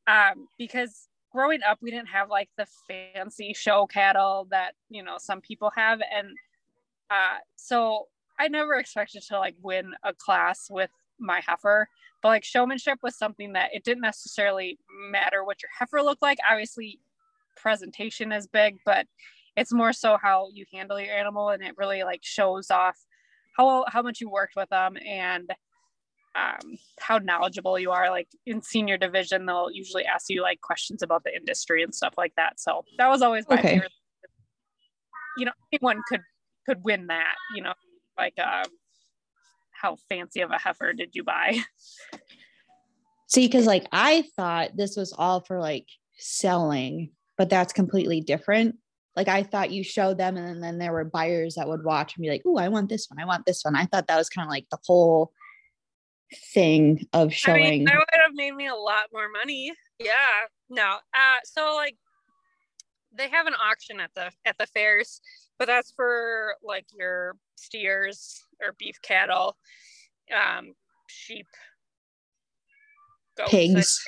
Um, 0.07 0.47
because 0.57 1.09
growing 1.33 1.63
up, 1.69 1.79
we 1.83 1.91
didn't 1.91 2.09
have 2.09 2.31
like 2.31 2.49
the 2.57 2.67
fancy 2.87 3.53
show 3.55 3.87
cattle 3.87 4.47
that 4.51 4.75
you 4.89 5.03
know 5.03 5.17
some 5.19 5.41
people 5.41 5.73
have, 5.77 6.01
and 6.15 6.29
uh, 7.11 7.39
so 7.57 8.07
I 8.39 8.47
never 8.47 8.75
expected 8.75 9.23
to 9.29 9.39
like 9.39 9.57
win 9.61 9.93
a 10.05 10.15
class 10.15 10.69
with 10.71 10.91
my 11.19 11.43
heifer. 11.45 11.89
But 12.23 12.29
like 12.29 12.45
showmanship 12.45 13.01
was 13.03 13.19
something 13.19 13.53
that 13.55 13.71
it 13.75 13.83
didn't 13.83 14.03
necessarily 14.03 14.79
matter 15.11 15.45
what 15.45 15.61
your 15.61 15.71
heifer 15.77 16.03
looked 16.03 16.23
like. 16.23 16.39
Obviously, 16.49 17.01
presentation 17.57 18.31
is 18.31 18.47
big, 18.47 18.79
but 18.85 19.07
it's 19.59 19.73
more 19.73 19.93
so 19.93 20.17
how 20.21 20.49
you 20.53 20.65
handle 20.73 21.01
your 21.01 21.15
animal 21.15 21.49
and 21.49 21.63
it 21.63 21.75
really 21.77 22.03
like 22.05 22.21
shows 22.23 22.71
off 22.71 22.97
how 23.57 23.85
how 23.89 24.03
much 24.03 24.21
you 24.21 24.31
worked 24.31 24.55
with 24.57 24.69
them 24.69 24.97
and 25.05 25.51
um, 26.37 26.79
how 27.01 27.19
knowledgeable 27.19 27.79
you 27.79 27.91
are 27.91 28.11
like 28.11 28.29
in 28.47 28.63
senior 28.63 28.97
division 28.97 29.47
they'll 29.47 29.71
usually 29.73 30.05
ask 30.05 30.27
you 30.29 30.43
like 30.43 30.61
questions 30.61 31.03
about 31.03 31.25
the 31.25 31.35
industry 31.35 31.83
and 31.83 31.95
stuff 31.95 32.15
like 32.17 32.33
that 32.37 32.61
so 32.61 32.85
that 32.99 33.09
was 33.09 33.23
always 33.23 33.45
my 33.49 33.59
Okay. 33.59 33.73
favorite 33.73 33.93
you 35.37 35.45
know 35.45 35.53
anyone 35.73 36.01
could 36.09 36.23
could 36.67 36.85
win 36.85 37.09
that 37.09 37.35
you 37.57 37.63
know 37.63 37.75
like 38.17 38.35
uh 38.39 38.65
how 39.73 39.97
fancy 40.09 40.41
of 40.41 40.51
a 40.51 40.59
heifer 40.59 40.93
did 40.93 41.11
you 41.15 41.25
buy 41.25 41.59
See, 43.29 43.47
because 43.47 43.67
like 43.67 43.87
I 43.93 44.25
thought 44.37 44.71
this 44.75 44.97
was 44.97 45.13
all 45.13 45.41
for 45.41 45.61
like 45.61 45.87
selling, 46.17 47.11
but 47.37 47.51
that's 47.51 47.75
completely 47.75 48.23
different. 48.23 48.77
Like 49.19 49.27
I 49.27 49.43
thought 49.43 49.73
you 49.73 49.83
showed 49.83 50.17
them, 50.17 50.37
and 50.37 50.63
then, 50.63 50.79
there 50.79 50.93
were 50.93 51.03
buyers 51.05 51.57
that 51.57 51.67
would 51.67 51.83
watch 51.83 52.15
and 52.15 52.23
be 52.23 52.31
like, 52.31 52.43
"Oh, 52.47 52.57
I 52.57 52.69
want 52.69 52.89
this 52.89 53.09
one. 53.11 53.21
I 53.21 53.27
want 53.27 53.47
this 53.47 53.65
one." 53.65 53.75
I 53.75 53.85
thought 53.87 54.07
that 54.07 54.17
was 54.17 54.29
kind 54.29 54.47
of 54.47 54.51
like 54.51 54.67
the 54.71 54.79
whole 54.87 55.33
thing 56.55 57.05
of 57.13 57.31
I 57.31 57.33
showing. 57.33 57.63
mean, 57.65 57.85
that 57.87 57.97
would 57.97 58.23
have 58.23 58.31
made 58.35 58.53
me 58.55 58.69
a 58.69 58.77
lot 58.77 59.07
more 59.13 59.29
money. 59.29 59.73
Yeah. 59.99 60.13
No. 60.71 60.99
Uh, 61.13 61.39
so 61.43 61.75
like, 61.75 61.97
they 63.13 63.29
have 63.29 63.49
an 63.49 63.55
auction 63.55 63.99
at 63.99 64.11
the 64.15 64.31
at 64.45 64.57
the 64.57 64.67
fairs, 64.69 65.21
but 65.59 65.67
that's 65.67 65.93
for 65.97 66.55
like 66.63 66.87
your 66.97 67.35
steers 67.57 68.41
or 68.63 68.77
beef 68.79 69.03
cattle, 69.03 69.57
um, 70.33 70.75
sheep, 71.09 71.47
goats, 73.37 73.51
Pigs. 73.51 74.05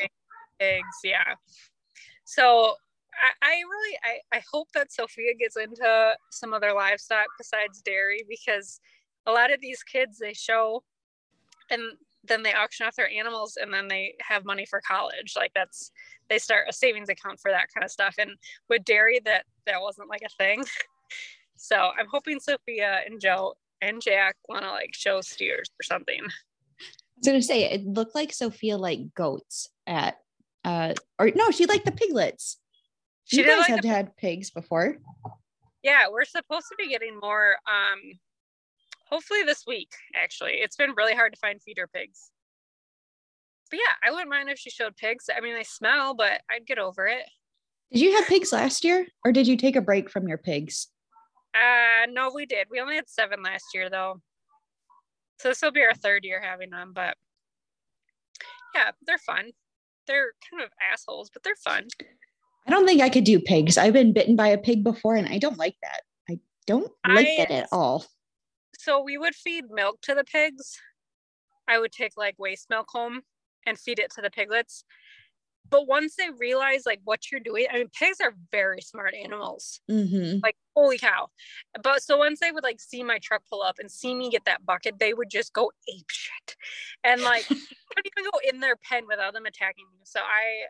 pigs. 0.61 0.97
Yeah. 1.03 1.35
So 2.25 2.77
I, 3.43 3.55
really 3.69 3.99
I, 4.05 4.37
I 4.37 4.43
hope 4.51 4.69
that 4.73 4.93
Sophia 4.93 5.35
gets 5.39 5.57
into 5.57 6.15
some 6.31 6.55
other 6.55 6.73
livestock 6.73 7.27
besides 7.39 7.83
dairy 7.83 8.25
because 8.29 8.81
a 9.27 9.33
lot 9.33 9.53
of 9.53 9.61
these 9.61 9.83
kids 9.83 10.19
they 10.19 10.33
show 10.33 10.83
and 11.71 11.83
then 12.25 12.43
they 12.43 12.53
auction 12.53 12.87
off 12.87 12.97
their 12.97 13.11
animals 13.11 13.57
and 13.61 13.73
then 13.73 13.89
they 13.89 14.15
have 14.21 14.45
money 14.45 14.67
for 14.67 14.81
college. 14.87 15.35
Like 15.37 15.53
that's 15.55 15.91
they 16.29 16.39
start 16.39 16.67
a 16.69 16.73
savings 16.73 17.09
account 17.09 17.41
for 17.41 17.51
that 17.51 17.67
kind 17.75 17.85
of 17.85 17.91
stuff. 17.91 18.15
And 18.19 18.31
with 18.69 18.85
dairy 18.85 19.21
that 19.25 19.45
that 19.67 19.81
wasn't 19.81 20.09
like 20.09 20.23
a 20.25 20.43
thing. 20.43 20.65
So 21.63 21.77
i'm 21.77 22.07
hoping 22.11 22.41
sophia 22.41 23.01
and 23.05 23.21
joe 23.21 23.53
and 23.83 24.01
jack 24.01 24.37
want 24.49 24.63
to 24.63 24.71
like 24.71 24.95
show 24.95 25.21
steers 25.21 25.71
or 25.79 25.83
something. 25.83 26.21
I 26.23 27.19
was 27.19 27.27
gonna 27.27 27.43
say 27.43 27.65
it 27.65 27.85
looked 27.85 28.15
like 28.15 28.33
Sophia 28.33 28.79
liked 28.79 29.15
goats 29.15 29.69
at 29.87 30.17
uh 30.65 30.95
or 31.19 31.31
no, 31.35 31.51
she 31.51 31.67
liked 31.67 31.85
the 31.85 31.93
piglets. 31.93 32.57
She 33.31 33.39
you 33.39 33.47
guys 33.47 33.59
like 33.61 33.69
have 33.69 33.83
the- 33.83 33.89
had 33.89 34.17
pigs 34.17 34.51
before. 34.51 34.97
yeah 35.83 36.07
we're 36.11 36.25
supposed 36.25 36.67
to 36.69 36.75
be 36.77 36.89
getting 36.89 37.19
more 37.21 37.57
um 37.67 38.01
hopefully 39.09 39.43
this 39.45 39.65
week 39.67 39.91
actually 40.15 40.53
it's 40.55 40.77
been 40.77 40.93
really 40.97 41.15
hard 41.15 41.33
to 41.33 41.39
find 41.39 41.61
feeder 41.63 41.87
pigs 41.87 42.31
but 43.71 43.79
yeah 43.79 43.95
i 44.09 44.11
wouldn't 44.11 44.31
mind 44.31 44.49
if 44.49 44.59
she 44.59 44.71
showed 44.71 44.97
pigs 44.97 45.27
i 45.35 45.41
mean 45.41 45.55
they 45.55 45.65
smell 45.65 46.15
but 46.15 46.41
i'd 46.51 46.67
get 46.67 46.79
over 46.79 47.07
it 47.07 47.25
Did 47.93 48.01
you 48.03 48.17
have 48.17 48.27
pigs 48.29 48.53
last 48.53 48.85
year, 48.85 49.07
or 49.25 49.33
did 49.33 49.47
you 49.49 49.57
take 49.57 49.75
a 49.77 49.81
break 49.81 50.09
from 50.11 50.29
your 50.29 50.39
pigs? 50.39 50.89
Uh, 51.53 52.07
no, 52.09 52.31
we 52.33 52.47
did. 52.47 52.69
We 52.71 52.79
only 52.81 52.95
had 52.95 53.09
seven 53.09 53.43
last 53.43 53.65
year, 53.75 53.91
though. 53.91 54.21
So 55.41 55.49
this 55.49 55.61
will 55.61 55.73
be 55.73 55.83
our 55.83 55.95
third 55.97 56.23
year 56.25 56.41
having 56.41 56.71
them, 56.71 56.93
but 56.95 57.17
yeah, 58.77 58.93
they're 59.05 59.19
fun. 59.19 59.51
They're 60.07 60.31
kind 60.49 60.63
of 60.63 60.71
assholes, 60.81 61.31
but 61.33 61.43
they're 61.43 61.57
fun. 61.57 61.89
I 62.67 62.71
don't 62.71 62.87
think 62.87 63.01
I 63.01 63.09
could 63.09 63.25
do 63.25 63.41
pigs. 63.41 63.79
I've 63.79 63.93
been 63.93 64.13
bitten 64.13 64.37
by 64.37 64.49
a 64.49 64.59
pig 64.59 64.85
before, 64.85 65.17
and 65.17 65.27
I 65.29 65.39
don't 65.39 65.59
like 65.59 65.77
that. 65.83 66.03
I 66.29 66.39
don't 66.67 66.91
like 67.09 67.27
I- 67.27 67.37
that 67.39 67.51
at 67.51 67.69
all. 67.73 68.05
So 68.79 69.03
we 69.03 69.19
would 69.19 69.35
feed 69.35 69.65
milk 69.71 70.01
to 70.03 70.15
the 70.15 70.25
pigs. 70.25 70.79
I 71.69 71.79
would 71.79 71.93
take 71.93 72.13
like 72.17 72.37
waste 72.39 72.71
milk 72.71 72.87
home 72.91 73.21
and 73.67 73.79
feed 73.79 73.99
it 73.99 74.11
to 74.15 74.23
the 74.23 74.31
piglets. 74.31 74.85
But 75.69 75.87
once 75.87 76.17
they 76.17 76.31
realize 76.37 76.85
like 76.87 77.01
what 77.05 77.31
you're 77.31 77.43
doing, 77.43 77.67
I 77.71 77.77
mean, 77.79 77.89
pigs 77.97 78.17
are 78.23 78.35
very 78.51 78.81
smart 78.81 79.15
animals. 79.15 79.81
Mm-hmm. 79.91 80.39
like 80.43 80.57
holy 80.77 80.99
cow 80.99 81.27
but 81.83 82.03
so 82.03 82.17
once 82.17 82.41
they 82.41 82.53
would 82.53 82.63
like 82.63 82.81
see 82.81 83.03
my 83.03 83.19
truck 83.19 83.43
pull 83.51 83.61
up 83.61 83.77
and 83.81 83.91
see 83.91 84.15
me 84.15 84.31
get 84.31 84.45
that 84.47 84.65
bucket 84.65 84.99
they 84.99 85.13
would 85.13 85.29
just 85.29 85.53
go 85.53 85.73
ape 85.93 86.09
shit 86.09 86.57
and 87.05 87.21
like 87.23 87.45
I 87.51 87.55
couldn't 87.95 88.07
even 88.17 88.31
go 88.33 88.39
in 88.49 88.61
their 88.61 88.77
pen 88.77 89.05
without 89.09 89.35
them 89.35 89.47
attacking 89.47 89.85
me 89.93 89.99
so 90.05 90.21
i 90.21 90.67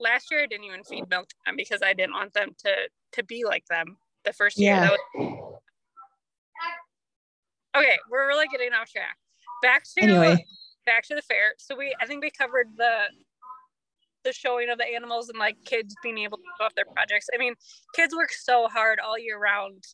last 0.00 0.30
year 0.30 0.42
i 0.42 0.46
didn't 0.46 0.64
even 0.64 0.82
feed 0.84 1.08
milk 1.08 1.28
to 1.28 1.36
them 1.46 1.56
because 1.56 1.82
i 1.82 1.92
didn't 1.92 2.14
want 2.14 2.32
them 2.32 2.50
to 2.58 2.70
to 3.12 3.22
be 3.24 3.44
like 3.44 3.64
them 3.66 3.96
the 4.24 4.32
first 4.32 4.58
year 4.58 4.74
Yeah. 4.74 4.80
that 4.80 4.92
was... 4.92 5.52
okay 7.76 7.98
we're 8.10 8.26
really 8.26 8.46
getting 8.48 8.72
off 8.72 8.90
track 8.90 9.16
back 9.64 9.84
to 9.84 10.02
Anyway, 10.02 10.44
back 10.84 11.04
to 11.08 11.14
the 11.14 11.22
fair. 11.22 11.54
So 11.58 11.74
we, 11.76 11.94
I 12.00 12.06
think 12.06 12.22
we 12.22 12.30
covered 12.30 12.68
the 12.76 12.96
the 14.24 14.32
showing 14.32 14.70
of 14.70 14.78
the 14.78 14.86
animals 14.86 15.28
and 15.28 15.38
like 15.38 15.56
kids 15.66 15.94
being 16.02 16.16
able 16.18 16.38
to 16.38 16.42
show 16.58 16.64
off 16.64 16.74
their 16.74 16.86
projects. 16.86 17.26
I 17.34 17.38
mean, 17.38 17.54
kids 17.94 18.14
work 18.14 18.30
so 18.32 18.68
hard 18.68 18.98
all 18.98 19.18
year 19.18 19.38
round 19.38 19.84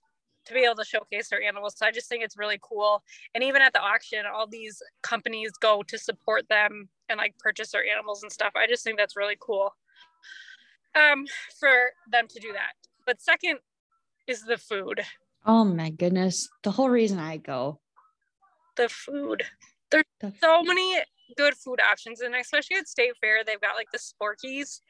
to 0.46 0.54
be 0.54 0.60
able 0.60 0.76
to 0.76 0.84
showcase 0.84 1.28
their 1.30 1.42
animals. 1.42 1.74
So 1.76 1.84
I 1.84 1.90
just 1.90 2.08
think 2.08 2.22
it's 2.22 2.38
really 2.38 2.58
cool. 2.62 3.02
And 3.34 3.42
even 3.42 3.60
at 3.60 3.72
the 3.72 3.80
auction, 3.80 4.22
all 4.32 4.46
these 4.46 4.80
companies 5.02 5.50
go 5.60 5.82
to 5.82 5.98
support 5.98 6.48
them 6.48 6.88
and 7.08 7.18
like 7.18 7.36
purchase 7.38 7.72
their 7.72 7.84
animals 7.84 8.22
and 8.22 8.30
stuff. 8.30 8.52
I 8.54 8.68
just 8.68 8.84
think 8.84 8.98
that's 8.98 9.16
really 9.16 9.36
cool 9.40 9.74
um, 10.94 11.26
for 11.58 11.90
them 12.10 12.26
to 12.28 12.40
do 12.40 12.52
that. 12.52 12.72
But 13.06 13.20
second 13.20 13.58
is 14.26 14.44
the 14.44 14.58
food. 14.58 15.00
oh 15.46 15.64
my 15.64 15.90
goodness, 15.90 16.48
the 16.62 16.70
whole 16.70 16.90
reason 16.90 17.18
I 17.18 17.36
go. 17.38 17.80
The 18.76 18.88
food. 18.88 19.44
The 19.90 20.04
So 20.40 20.62
many 20.62 20.98
good 21.36 21.54
food 21.54 21.80
options, 21.80 22.20
and 22.20 22.34
especially 22.34 22.76
at 22.76 22.88
State 22.88 23.12
Fair, 23.20 23.42
they've 23.44 23.60
got 23.60 23.74
like 23.76 23.88
the 23.92 23.98
Sporkies. 23.98 24.80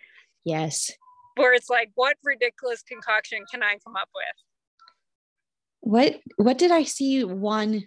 yes. 0.45 0.91
where 1.37 1.55
it's 1.55 1.71
like, 1.71 1.91
what 1.95 2.17
ridiculous 2.23 2.83
concoction 2.83 3.41
can 3.51 3.63
I 3.63 3.79
come 3.85 3.97
up 3.97 4.09
with? 4.15 4.37
What 5.81 6.21
what 6.37 6.59
did 6.59 6.71
I 6.71 6.85
see 6.85 7.25
one 7.25 7.85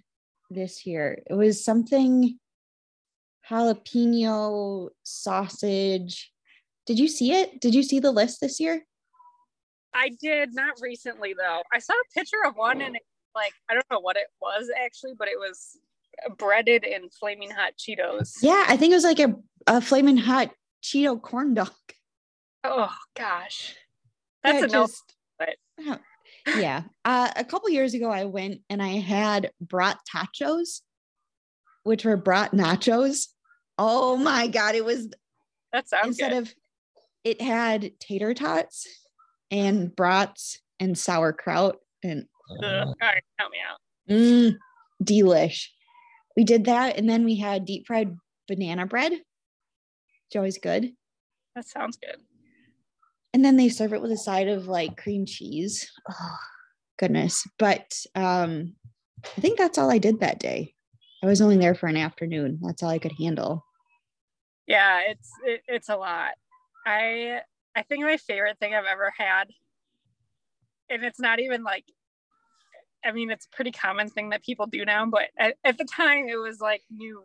this 0.50 0.86
year? 0.88 1.22
It 1.30 1.36
was 1.36 1.64
something 1.64 2.40
jalapeno 3.50 4.90
sausage. 5.04 6.33
Did 6.86 7.00
you 7.00 7.08
see 7.08 7.32
it? 7.34 7.62
Did 7.62 7.74
you 7.74 7.84
see 7.84 8.00
the 8.00 8.12
list 8.12 8.42
this 8.42 8.60
year? 8.60 8.86
I 9.94 10.10
did 10.22 10.54
not 10.54 10.80
recently 10.82 11.34
though. 11.34 11.62
I 11.72 11.80
saw 11.80 11.94
a 11.94 12.14
picture 12.20 12.44
of 12.46 12.56
one 12.56 12.82
and 12.82 12.96
it, 12.96 13.02
like 13.36 13.54
I 13.70 13.74
don't 13.74 13.86
know 13.92 14.00
what 14.00 14.16
it 14.18 14.28
was 14.42 14.70
actually, 14.84 15.14
but 15.18 15.28
it 15.28 15.38
was 15.38 15.78
breaded 16.38 16.84
in 16.84 17.10
flaming 17.10 17.52
hot 17.52 17.74
Cheetos. 17.78 18.34
Yeah, 18.42 18.66
I 18.68 18.76
think 18.78 18.92
it 18.92 18.96
was 18.96 19.04
like 19.04 19.20
a, 19.20 19.36
a 19.68 19.82
flaming 19.82 20.18
hot 20.18 20.52
Cheeto 20.84 21.22
corn 21.22 21.54
dog. 21.54 21.70
Oh 22.64 22.94
gosh, 23.16 23.76
that's 24.44 24.60
Yeah, 24.60 24.66
a 24.66 24.68
no. 24.68 24.84
just- 24.88 25.16
but- 25.38 25.56
Yeah. 25.78 25.98
yeah. 26.58 26.84
Uh, 27.06 27.32
a 27.36 27.44
couple 27.44 27.70
years 27.70 27.94
ago, 27.94 28.10
I 28.10 28.26
went 28.26 28.62
and 28.70 28.82
I 28.82 28.88
had 29.00 29.52
brat 29.62 29.98
tachos, 30.14 30.82
which 31.84 32.04
were 32.06 32.18
brat 32.18 32.52
nachos. 32.52 33.28
Oh 33.78 34.18
my 34.18 34.48
god! 34.48 34.76
It 34.76 34.86
was 34.86 35.10
That 35.72 35.88
sounds 35.90 36.08
instead 36.08 36.32
good. 36.32 36.38
of 36.44 36.54
it 37.24 37.42
had 37.42 37.92
tater 38.00 38.34
tots 38.34 38.88
and 39.52 39.96
brats 39.96 40.60
and 40.80 40.98
sauerkraut 40.98 41.78
and 42.04 42.26
Ugh. 42.62 42.88
All 42.88 42.96
right, 43.02 43.24
help 43.40 43.52
me 43.52 43.58
out. 43.68 43.80
mm, 44.10 44.56
delish. 45.04 45.68
We 46.36 46.44
did 46.44 46.66
that, 46.66 46.98
and 46.98 47.10
then 47.10 47.24
we 47.24 47.36
had 47.38 47.66
deep 47.66 47.88
fried 47.88 48.18
banana 48.48 48.86
bread. 48.86 49.14
It's 49.14 50.36
always 50.36 50.58
good. 50.58 50.92
That 51.56 51.68
sounds 51.68 51.98
good. 51.98 52.18
and 53.34 53.44
then 53.46 53.56
they 53.58 53.70
serve 53.70 53.94
it 53.94 54.02
with 54.02 54.12
a 54.12 54.18
side 54.18 54.48
of 54.50 54.68
like 54.68 54.98
cream 54.98 55.26
cheese. 55.26 55.90
Oh, 56.10 56.38
goodness. 57.00 57.48
But 57.58 57.94
um 58.16 58.74
I 59.26 59.42
think 59.42 59.58
that's 59.58 59.78
all 59.78 59.90
I 59.92 60.00
did 60.00 60.20
that 60.20 60.40
day. 60.40 60.74
I 61.24 61.28
was 61.28 61.40
only 61.42 61.58
there 61.58 61.76
for 61.76 61.88
an 61.88 61.96
afternoon. 61.98 62.60
That's 62.62 62.84
all 62.84 62.90
I 62.90 63.00
could 63.00 63.14
handle. 63.18 63.64
Yeah, 64.68 65.02
it's 65.08 65.30
it, 65.46 65.62
it's 65.68 65.90
a 65.90 65.96
lot. 65.96 66.32
I 66.86 67.42
I 67.76 67.82
think 67.84 68.04
my 68.04 68.18
favorite 68.18 68.60
thing 68.60 68.74
I've 68.76 68.86
ever 68.86 69.12
had, 69.18 69.46
and 70.90 71.04
it's 71.04 71.20
not 71.20 71.40
even 71.40 71.64
like, 71.64 71.86
I 73.04 73.12
mean, 73.12 73.32
it's 73.32 73.46
a 73.46 73.56
pretty 73.56 73.72
common 73.72 74.10
thing 74.10 74.30
that 74.30 74.44
people 74.44 74.68
do 74.68 74.86
now, 74.86 75.06
but 75.06 75.30
at, 75.38 75.56
at 75.64 75.78
the 75.78 75.86
time 75.86 76.28
it 76.28 76.36
was 76.38 76.60
like 76.60 76.82
new, 76.92 77.24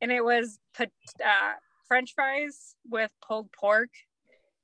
and 0.00 0.10
it 0.10 0.24
was 0.24 0.58
put 0.74 0.90
uh, 1.24 1.52
French 1.88 2.14
fries 2.14 2.74
with 2.88 3.10
pulled 3.26 3.50
pork, 3.52 3.90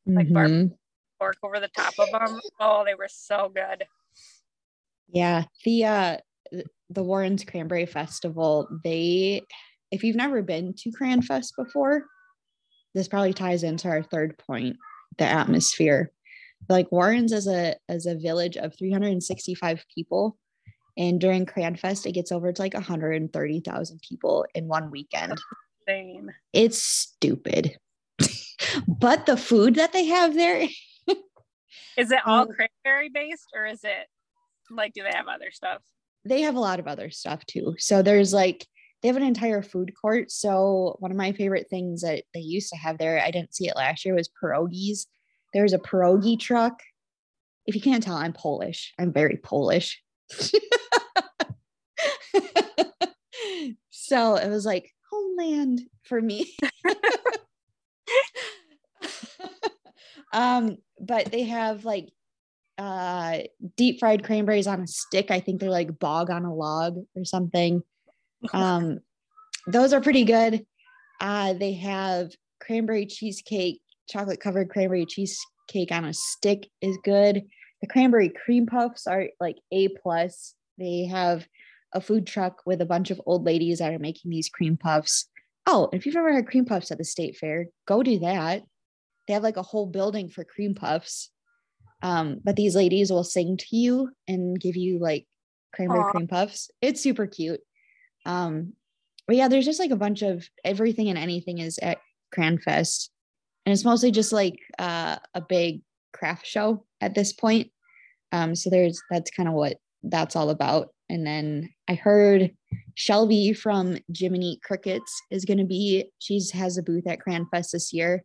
Like 0.06 0.32
bar- 0.32 0.48
Mhm. 0.48 0.76
pork 1.18 1.36
over 1.42 1.60
the 1.60 1.68
top 1.68 1.94
of 1.98 2.10
them. 2.10 2.40
Oh, 2.58 2.84
they 2.84 2.94
were 2.94 3.08
so 3.08 3.48
good. 3.54 3.86
Yeah, 5.08 5.44
the 5.64 5.84
uh 5.84 6.16
the 6.90 7.02
Warrens 7.02 7.44
Cranberry 7.44 7.86
Festival, 7.86 8.68
they 8.84 9.42
if 9.90 10.02
you've 10.04 10.16
never 10.16 10.42
been 10.42 10.74
to 10.78 10.90
Cranfest 10.90 11.52
before, 11.56 12.06
this 12.94 13.08
probably 13.08 13.32
ties 13.32 13.62
into 13.62 13.88
our 13.88 14.02
third 14.02 14.38
point, 14.38 14.76
the 15.18 15.24
atmosphere. 15.24 16.10
Like 16.68 16.92
Warrens 16.92 17.32
as 17.32 17.46
a 17.46 17.76
as 17.88 18.06
a 18.06 18.14
village 18.14 18.56
of 18.56 18.76
365 18.78 19.84
people. 19.94 20.38
And 20.96 21.20
during 21.20 21.46
Cranfest, 21.46 22.06
it 22.06 22.12
gets 22.12 22.30
over 22.30 22.52
to 22.52 22.62
like 22.62 22.74
130,000 22.74 24.00
people 24.06 24.44
in 24.54 24.68
one 24.68 24.90
weekend. 24.90 25.40
It's 26.52 26.82
stupid. 26.82 27.76
but 28.86 29.26
the 29.26 29.36
food 29.36 29.76
that 29.76 29.92
they 29.92 30.04
have 30.06 30.34
there, 30.34 30.68
Is 31.96 32.10
it 32.12 32.20
all 32.26 32.42
Um, 32.42 32.48
cranberry 32.48 33.08
based 33.08 33.48
or 33.54 33.66
is 33.66 33.82
it 33.84 34.06
like 34.70 34.92
do 34.94 35.02
they 35.02 35.12
have 35.16 35.28
other 35.28 35.50
stuff? 35.50 35.82
they 36.24 36.42
have 36.42 36.54
a 36.54 36.60
lot 36.60 36.78
of 36.78 36.86
other 36.86 37.10
stuff 37.10 37.44
too. 37.46 37.74
So 37.78 38.00
there's 38.00 38.32
like 38.32 38.64
they 39.02 39.08
have 39.08 39.16
an 39.16 39.22
entire 39.24 39.62
food 39.62 39.92
court. 40.00 40.30
So 40.30 40.96
one 41.00 41.10
of 41.10 41.16
my 41.16 41.32
favorite 41.32 41.66
things 41.68 42.02
that 42.02 42.22
they 42.32 42.40
used 42.40 42.70
to 42.70 42.76
have 42.76 42.98
there, 42.98 43.20
I 43.20 43.32
didn't 43.32 43.54
see 43.54 43.66
it 43.66 43.76
last 43.76 44.04
year, 44.04 44.14
was 44.14 44.30
pierogies. 44.42 45.06
There's 45.52 45.72
a 45.72 45.78
pierogi 45.78 46.38
truck. 46.38 46.80
If 47.66 47.74
you 47.74 47.80
can't 47.80 48.02
tell, 48.02 48.14
I'm 48.14 48.32
Polish. 48.32 48.94
I'm 48.98 49.12
very 49.12 49.36
Polish. 49.36 50.00
so 53.90 54.36
it 54.36 54.48
was 54.48 54.64
like 54.64 54.90
homeland 55.10 55.80
for 56.04 56.20
me. 56.20 56.56
um, 60.32 60.76
but 61.00 61.26
they 61.32 61.42
have 61.44 61.84
like 61.84 62.08
uh 62.78 63.40
deep 63.76 64.00
fried 64.00 64.24
cranberries 64.24 64.66
on 64.66 64.80
a 64.80 64.86
stick. 64.86 65.30
I 65.30 65.40
think 65.40 65.60
they're 65.60 65.70
like 65.70 65.98
bog 65.98 66.30
on 66.30 66.44
a 66.44 66.54
log 66.54 66.98
or 67.16 67.24
something. 67.24 67.82
Um, 68.52 69.00
those 69.66 69.92
are 69.92 70.00
pretty 70.00 70.24
good. 70.24 70.64
Uh, 71.20 71.52
they 71.54 71.74
have 71.74 72.32
cranberry 72.60 73.06
cheesecake, 73.06 73.80
chocolate 74.08 74.40
covered 74.40 74.70
cranberry 74.70 75.06
cheesecake 75.06 75.92
on 75.92 76.04
a 76.04 76.12
stick 76.12 76.68
is 76.80 76.98
good. 77.04 77.42
The 77.80 77.88
cranberry 77.88 78.28
cream 78.28 78.66
puffs 78.66 79.06
are 79.06 79.28
like 79.40 79.56
A 79.72 79.88
plus. 79.88 80.54
They 80.78 81.04
have 81.04 81.46
a 81.92 82.00
food 82.00 82.26
truck 82.26 82.62
with 82.64 82.80
a 82.80 82.86
bunch 82.86 83.10
of 83.10 83.20
old 83.26 83.44
ladies 83.44 83.78
that 83.78 83.92
are 83.92 83.98
making 83.98 84.30
these 84.30 84.48
cream 84.48 84.76
puffs. 84.76 85.28
Oh, 85.66 85.88
if 85.92 86.06
you've 86.06 86.16
ever 86.16 86.32
had 86.32 86.48
cream 86.48 86.64
puffs 86.64 86.90
at 86.90 86.98
the 86.98 87.04
state 87.04 87.36
fair, 87.36 87.66
go 87.86 88.02
do 88.02 88.18
that. 88.20 88.62
They 89.26 89.34
have 89.34 89.42
like 89.42 89.56
a 89.56 89.62
whole 89.62 89.86
building 89.86 90.28
for 90.28 90.44
cream 90.44 90.74
puffs. 90.74 91.30
Um, 92.02 92.40
but 92.42 92.56
these 92.56 92.74
ladies 92.74 93.12
will 93.12 93.24
sing 93.24 93.56
to 93.58 93.76
you 93.76 94.10
and 94.26 94.60
give 94.60 94.76
you 94.76 94.98
like 94.98 95.26
cranberry 95.72 96.00
Aw. 96.00 96.10
cream 96.10 96.26
puffs. 96.26 96.70
It's 96.80 97.00
super 97.00 97.26
cute. 97.26 97.60
Um, 98.26 98.74
but 99.26 99.36
yeah, 99.36 99.48
there's 99.48 99.64
just 99.64 99.80
like 99.80 99.90
a 99.90 99.96
bunch 99.96 100.22
of 100.22 100.48
everything 100.64 101.08
and 101.08 101.18
anything 101.18 101.58
is 101.58 101.78
at 101.78 101.98
Cranfest. 102.34 103.08
And 103.64 103.72
it's 103.72 103.84
mostly 103.84 104.10
just 104.10 104.32
like 104.32 104.58
uh, 104.78 105.16
a 105.34 105.40
big 105.40 105.82
craft 106.12 106.46
show 106.46 106.84
at 107.00 107.14
this 107.14 107.32
point. 107.32 107.70
Um, 108.32 108.54
so 108.54 108.70
there's 108.70 109.00
that's 109.10 109.30
kind 109.30 109.48
of 109.48 109.54
what 109.54 109.76
that's 110.02 110.36
all 110.36 110.50
about. 110.50 110.88
And 111.08 111.26
then 111.26 111.68
I 111.88 111.94
heard 111.94 112.52
Shelby 112.94 113.52
from 113.52 113.98
Jiminy 114.16 114.58
Crickets 114.64 115.22
is 115.30 115.44
going 115.44 115.58
to 115.58 115.64
be, 115.64 116.06
she's 116.18 116.50
has 116.52 116.78
a 116.78 116.82
booth 116.82 117.06
at 117.06 117.18
Cranfest 117.20 117.72
this 117.72 117.92
year. 117.92 118.24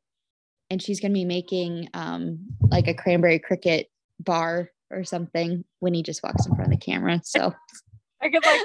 And 0.70 0.82
she's 0.82 1.00
going 1.00 1.12
to 1.12 1.18
be 1.18 1.26
making 1.26 1.90
um, 1.94 2.40
like 2.62 2.88
a 2.88 2.94
cranberry 2.94 3.40
cricket 3.40 3.88
bar 4.20 4.70
or 4.90 5.04
something 5.04 5.64
when 5.80 5.94
he 5.94 6.04
just 6.04 6.24
walks 6.24 6.46
in 6.46 6.56
front 6.56 6.74
of 6.74 6.80
the 6.80 6.86
camera. 6.86 7.22
So 7.24 7.54
I 8.22 8.30
could 8.30 8.46
like 8.46 8.62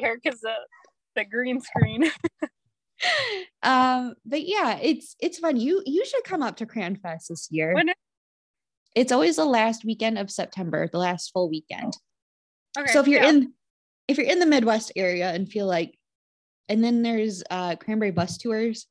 here 0.00 0.18
because 0.22 0.40
the 0.40 0.54
the 1.16 1.24
green 1.24 1.60
screen. 1.60 2.10
um 3.62 4.14
but 4.26 4.46
yeah 4.46 4.78
it's 4.82 5.16
it's 5.20 5.38
fun 5.38 5.56
you 5.56 5.82
you 5.86 6.04
should 6.04 6.22
come 6.24 6.42
up 6.42 6.56
to 6.56 6.66
cranfest 6.66 7.28
this 7.28 7.48
year 7.50 7.74
When 7.74 7.88
is- 7.88 7.94
it's 8.94 9.12
always 9.12 9.36
the 9.36 9.44
last 9.46 9.84
weekend 9.86 10.18
of 10.18 10.30
september 10.30 10.86
the 10.86 10.98
last 10.98 11.30
full 11.32 11.48
weekend 11.48 11.96
Okay. 12.78 12.92
so 12.92 13.00
if 13.00 13.08
you're 13.08 13.22
yeah. 13.22 13.30
in 13.30 13.52
if 14.06 14.18
you're 14.18 14.26
in 14.26 14.38
the 14.38 14.46
midwest 14.46 14.92
area 14.96 15.30
and 15.30 15.48
feel 15.48 15.66
like 15.66 15.96
and 16.68 16.84
then 16.84 17.02
there's 17.02 17.42
uh 17.50 17.76
cranberry 17.76 18.10
bus 18.10 18.36
tours 18.36 18.86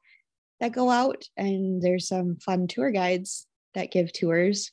that 0.60 0.72
go 0.74 0.89
out 0.89 1.24
and 1.38 1.82
there's 1.82 2.08
some 2.08 2.36
fun 2.38 2.67
tour 2.67 2.89
guides 2.91 3.45
that 3.76 3.91
give 3.91 4.12
tours 4.12 4.72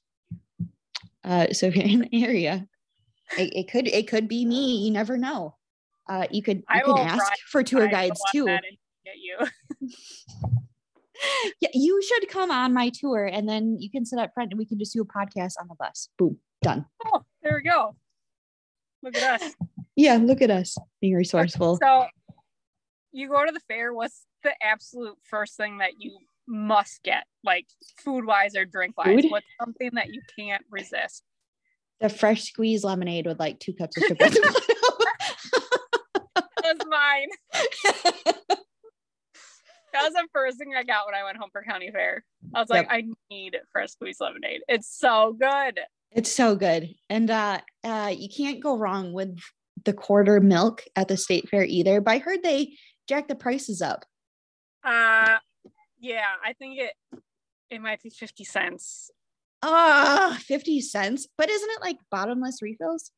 uh 1.25 1.53
so 1.53 1.67
if 1.67 1.77
you're 1.77 1.85
in 1.85 2.09
the 2.11 2.25
area 2.25 2.67
it, 3.37 3.53
it 3.55 3.71
could 3.71 3.87
it 3.87 4.09
could 4.09 4.29
be 4.29 4.47
me 4.47 4.79
you 4.79 4.91
never 4.91 5.19
know 5.19 5.55
uh 6.09 6.27
you 6.31 6.43
could 6.43 6.63
you 6.75 6.83
can 6.85 6.99
ask 6.99 7.33
for 7.51 7.63
tour 7.63 7.89
guides 7.89 8.21
too 8.33 8.47
Get 9.07 9.19
you. 9.19 9.89
yeah, 11.61 11.69
you 11.73 12.03
should 12.03 12.29
come 12.29 12.51
on 12.51 12.75
my 12.75 12.91
tour 12.93 13.25
and 13.25 13.49
then 13.49 13.77
you 13.79 13.89
can 13.89 14.05
sit 14.05 14.19
up 14.19 14.33
front 14.35 14.51
and 14.51 14.59
we 14.59 14.67
can 14.67 14.81
just 14.81 14.93
do 14.93 15.03
a 15.03 15.05
podcast 15.05 15.53
on 15.61 15.69
the 15.69 15.77
bus. 15.79 16.09
Boom, 16.19 16.39
done. 16.61 16.87
Oh, 17.07 17.23
there 17.41 17.55
we 17.55 17.63
go. 17.63 17.95
Look 19.03 19.17
at 19.17 19.41
us. 19.41 19.55
Yeah, 19.95 20.17
look 20.17 20.43
at 20.43 20.51
us 20.51 20.77
being 21.01 21.15
resourceful. 21.15 21.79
So 21.81 22.07
you 23.13 23.29
go 23.29 23.47
to 23.47 23.53
the 23.53 23.61
fair. 23.69 23.95
What's 23.95 24.27
the 24.43 24.53
absolute 24.61 25.17
first 25.23 25.57
thing 25.57 25.79
that 25.79 25.93
you 26.01 26.19
must 26.49 27.05
get, 27.05 27.27
like 27.45 27.67
food 27.99 28.25
wise 28.25 28.57
or 28.57 28.65
drink 28.65 28.99
wise? 28.99 29.23
Food? 29.23 29.31
What's 29.31 29.47
something 29.61 29.91
that 29.95 30.13
you 30.13 30.21
can't 30.37 30.65
resist? 30.69 31.23
The 32.01 32.09
fresh 32.09 32.43
squeezed 32.43 32.83
lemonade 32.83 33.27
with 33.27 33.39
like 33.39 33.61
two 33.61 33.73
cups 33.73 33.97
of 33.97 34.03
sugar. 34.09 34.25
at 36.67 36.79
the 36.79 36.85
That 36.85 36.85
was 36.85 36.86
mine. 36.97 37.29
That 39.93 40.03
was 40.03 40.13
the 40.13 40.29
first 40.31 40.59
thing 40.59 40.73
I 40.77 40.83
got 40.83 41.07
when 41.07 41.15
I 41.15 41.25
went 41.25 41.39
home 41.39 41.49
for 41.51 41.63
county 41.63 41.91
fair. 41.91 42.23
I 42.55 42.61
was 42.61 42.69
like, 42.69 42.87
I 42.91 43.05
need 43.31 43.57
fresh 43.73 43.93
squeezed 43.93 44.21
lemonade. 44.21 44.61
It's 44.69 44.89
so 44.95 45.33
good. 45.33 45.81
it's 46.13 46.31
so 46.31 46.55
good. 46.55 46.91
And 47.09 47.31
uh 47.31 47.61
uh 47.83 48.13
you 48.15 48.29
can't 48.29 48.63
go 48.63 48.77
wrong 48.77 49.15
with 49.15 49.39
the 49.87 49.95
quarter 49.95 50.39
milk 50.39 50.83
at 50.97 51.09
the 51.09 51.17
state 51.17 51.49
fair 51.49 51.65
either. 51.65 52.03
But 52.03 52.11
I 52.11 52.19
heard 52.19 52.43
they 52.43 52.75
jacked 53.09 53.29
the 53.29 53.37
prices 53.37 53.81
up. 53.81 54.05
Uh 54.85 55.39
yeah, 55.99 56.33
I 56.45 56.53
think 56.53 56.79
it 56.79 56.93
it 57.71 57.81
might 57.81 58.03
be 58.03 58.11
50 58.11 58.45
cents. 58.45 59.11
Ah, 59.63 60.37
50 60.43 60.83
cents. 60.83 61.27
But 61.39 61.49
isn't 61.49 61.71
it 61.71 61.81
like 61.81 61.97
bottomless 62.11 62.61
refills? 62.61 63.13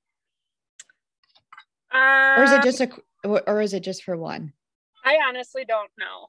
Uh, 1.93 2.35
Or 2.39 2.45
is 2.45 2.53
it 2.53 2.63
just 2.63 2.81
a 2.81 2.89
or 3.25 3.43
or 3.49 3.61
is 3.61 3.75
it 3.75 3.83
just 3.83 4.05
for 4.05 4.17
one? 4.17 4.53
I 5.05 5.19
honestly 5.27 5.65
don't 5.67 5.91
know. 5.99 6.27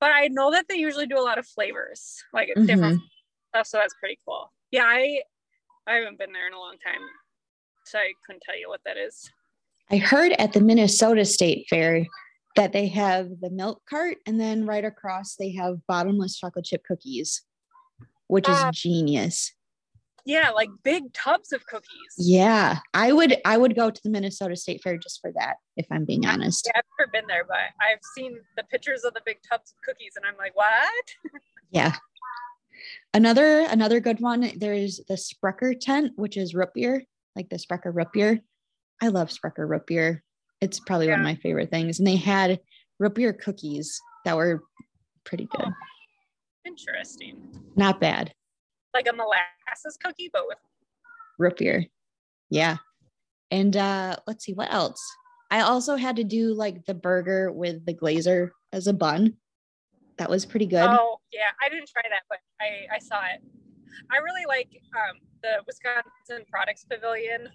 But 0.00 0.12
I 0.12 0.28
know 0.28 0.52
that 0.52 0.66
they 0.68 0.76
usually 0.76 1.06
do 1.06 1.18
a 1.18 1.22
lot 1.22 1.38
of 1.38 1.46
flavors, 1.46 2.22
like 2.32 2.50
different 2.66 3.00
stuff, 3.50 3.66
so 3.66 3.78
that's 3.78 3.94
pretty 4.00 4.18
cool. 4.24 4.52
Yeah, 4.70 4.84
I 4.84 5.22
I 5.86 5.94
haven't 5.94 6.18
been 6.18 6.32
there 6.32 6.46
in 6.46 6.52
a 6.52 6.58
long 6.58 6.76
time. 6.84 7.00
So 7.84 7.98
I 7.98 8.12
couldn't 8.26 8.42
tell 8.42 8.58
you 8.58 8.68
what 8.68 8.80
that 8.84 8.96
is. 8.96 9.30
I 9.90 9.96
heard 9.96 10.32
at 10.32 10.52
the 10.52 10.60
Minnesota 10.60 11.24
State 11.24 11.66
Fair 11.70 12.06
that 12.56 12.72
they 12.72 12.86
have 12.88 13.28
the 13.40 13.50
milk 13.50 13.82
cart 13.88 14.18
and 14.26 14.38
then 14.38 14.66
right 14.66 14.84
across 14.84 15.36
they 15.36 15.52
have 15.52 15.78
bottomless 15.86 16.38
chocolate 16.38 16.66
chip 16.66 16.84
cookies, 16.84 17.42
which 18.26 18.48
is 18.48 18.56
Uh, 18.56 18.70
genius. 18.72 19.52
Yeah, 20.28 20.50
like 20.50 20.68
big 20.82 21.10
tubs 21.14 21.52
of 21.52 21.64
cookies. 21.66 21.88
Yeah, 22.18 22.80
I 22.92 23.12
would 23.12 23.38
I 23.46 23.56
would 23.56 23.74
go 23.74 23.90
to 23.90 24.00
the 24.04 24.10
Minnesota 24.10 24.56
State 24.56 24.82
Fair 24.82 24.98
just 24.98 25.22
for 25.22 25.32
that, 25.32 25.56
if 25.78 25.86
I'm 25.90 26.04
being 26.04 26.26
honest. 26.26 26.66
Yeah, 26.66 26.78
I've 26.78 26.84
never 26.98 27.10
been 27.10 27.26
there, 27.26 27.44
but 27.48 27.56
I've 27.80 28.00
seen 28.14 28.38
the 28.58 28.64
pictures 28.64 29.04
of 29.04 29.14
the 29.14 29.22
big 29.24 29.38
tubs 29.48 29.72
of 29.72 29.80
cookies, 29.82 30.12
and 30.16 30.26
I'm 30.26 30.36
like, 30.36 30.54
what? 30.54 31.04
Yeah. 31.70 31.96
Another 33.12 33.60
another 33.60 34.00
good 34.00 34.20
one. 34.20 34.52
There's 34.56 35.00
the 35.06 35.18
Sprecher 35.18 35.74
tent, 35.74 36.12
which 36.16 36.38
is 36.38 36.54
root 36.54 36.70
beer, 36.74 37.04
like 37.36 37.50
the 37.50 37.58
Sprecher 37.58 37.90
root 37.90 38.08
beer. 38.14 38.40
I 39.02 39.08
love 39.08 39.30
Sprecher 39.30 39.66
root 39.66 39.86
beer. 39.86 40.24
It's 40.62 40.80
probably 40.80 41.08
one 41.08 41.20
of 41.20 41.24
my 41.24 41.34
favorite 41.34 41.70
things. 41.70 41.98
And 41.98 42.06
they 42.06 42.16
had 42.16 42.58
root 42.98 43.16
beer 43.16 43.34
cookies 43.34 44.00
that 44.24 44.34
were 44.34 44.62
pretty 45.24 45.46
good. 45.50 45.66
Oh. 45.66 45.72
Interesting. 46.64 47.36
Not 47.76 48.00
bad. 48.00 48.32
Like 48.94 49.08
a 49.08 49.12
molasses 49.12 49.98
cookie, 50.02 50.30
but 50.32 50.46
with 50.46 50.58
root 51.38 51.56
beer. 51.56 51.86
Yeah. 52.50 52.78
And 53.50 53.76
uh 53.76 54.16
let's 54.26 54.44
see 54.44 54.54
what 54.54 54.72
else. 54.72 55.00
I 55.50 55.60
also 55.60 55.96
had 55.96 56.16
to 56.16 56.24
do 56.24 56.54
like 56.54 56.84
the 56.84 56.94
burger 56.94 57.50
with 57.52 57.86
the 57.86 57.94
glazer 57.94 58.50
as 58.72 58.86
a 58.86 58.92
bun. 58.92 59.36
That 60.18 60.30
was 60.30 60.44
pretty 60.44 60.66
good. 60.66 60.86
oh 60.88 61.20
yeah, 61.32 61.50
I 61.64 61.68
didn't 61.68 61.88
try 61.88 62.02
that, 62.10 62.22
but 62.28 62.38
I 62.60 62.96
I 62.96 62.98
saw 62.98 63.20
it. 63.26 63.42
I 64.10 64.18
really 64.18 64.46
like 64.46 64.68
um 64.94 65.18
the 65.42 65.62
Wisconsin 65.66 66.44
Products 66.50 66.84
Pavilion. 66.84 67.48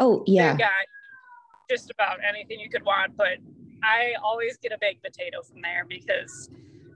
Oh, 0.00 0.24
yeah. 0.26 0.50
They've 0.50 0.58
got 0.58 0.70
just 1.70 1.90
about 1.90 2.18
anything 2.28 2.58
you 2.60 2.68
could 2.68 2.84
want, 2.84 3.16
but 3.16 3.38
I 3.82 4.14
always 4.22 4.56
get 4.56 4.72
a 4.72 4.78
baked 4.80 5.04
potato 5.04 5.42
from 5.42 5.60
there 5.62 5.84
because 5.88 6.50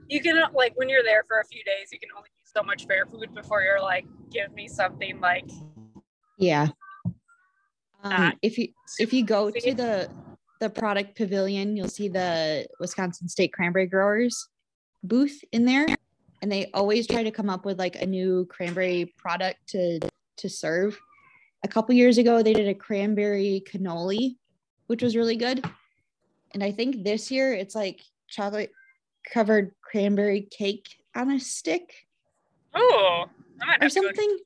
you 0.09 0.21
can 0.21 0.42
like 0.55 0.73
when 0.77 0.88
you're 0.88 1.03
there 1.03 1.25
for 1.29 1.40
a 1.40 1.44
few 1.44 1.62
days, 1.64 1.90
you 1.92 1.99
can 1.99 2.09
only 2.16 2.29
eat 2.38 2.49
so 2.49 2.62
much 2.62 2.87
fair 2.87 3.07
food 3.07 3.35
before 3.35 3.62
you're 3.62 3.81
like, 3.81 4.07
give 4.31 4.53
me 4.53 4.68
something 4.68 5.21
like 5.21 5.49
Yeah. 6.38 6.68
Um, 8.03 8.35
if 8.42 8.59
you 8.59 8.68
if 8.99 9.12
you 9.12 9.25
go 9.25 9.51
to 9.51 9.75
the 9.75 10.11
the 10.61 10.71
product 10.71 11.16
pavilion, 11.16 11.77
you'll 11.77 11.88
see 11.88 12.09
the 12.09 12.66
Wisconsin 12.81 13.29
State 13.29 13.53
Cranberry 13.53 13.87
Growers 13.87 14.49
booth 15.03 15.40
in 15.53 15.64
there, 15.64 15.87
and 16.42 16.51
they 16.51 16.71
always 16.75 17.07
try 17.07 17.23
to 17.23 17.31
come 17.31 17.51
up 17.51 17.64
with 17.64 17.79
like 17.79 17.97
a 17.97 18.07
new 18.07 18.47
cranberry 18.47 19.12
product 19.18 19.59
to 19.68 20.01
to 20.38 20.49
serve. 20.49 20.99
A 21.64 21.68
couple 21.68 21.94
years 21.94 22.18
ago, 22.18 22.42
they 22.42 22.53
did 22.53 22.68
a 22.68 22.75
cranberry 22.75 23.62
cannoli, 23.68 24.37
which 24.87 25.03
was 25.03 25.16
really 25.16 25.37
good, 25.37 25.64
and 26.53 26.62
I 26.62 26.73
think 26.73 27.05
this 27.05 27.31
year 27.31 27.53
it's 27.53 27.75
like 27.75 28.01
chocolate 28.29 28.71
covered 29.33 29.73
cranberry 29.83 30.43
cake 30.43 30.88
on 31.14 31.31
a 31.31 31.41
stick 31.41 31.93
oh, 32.75 33.25
or 33.61 33.67
have 33.67 33.81
to 33.81 34.01
go 34.01 34.07
something. 34.07 34.38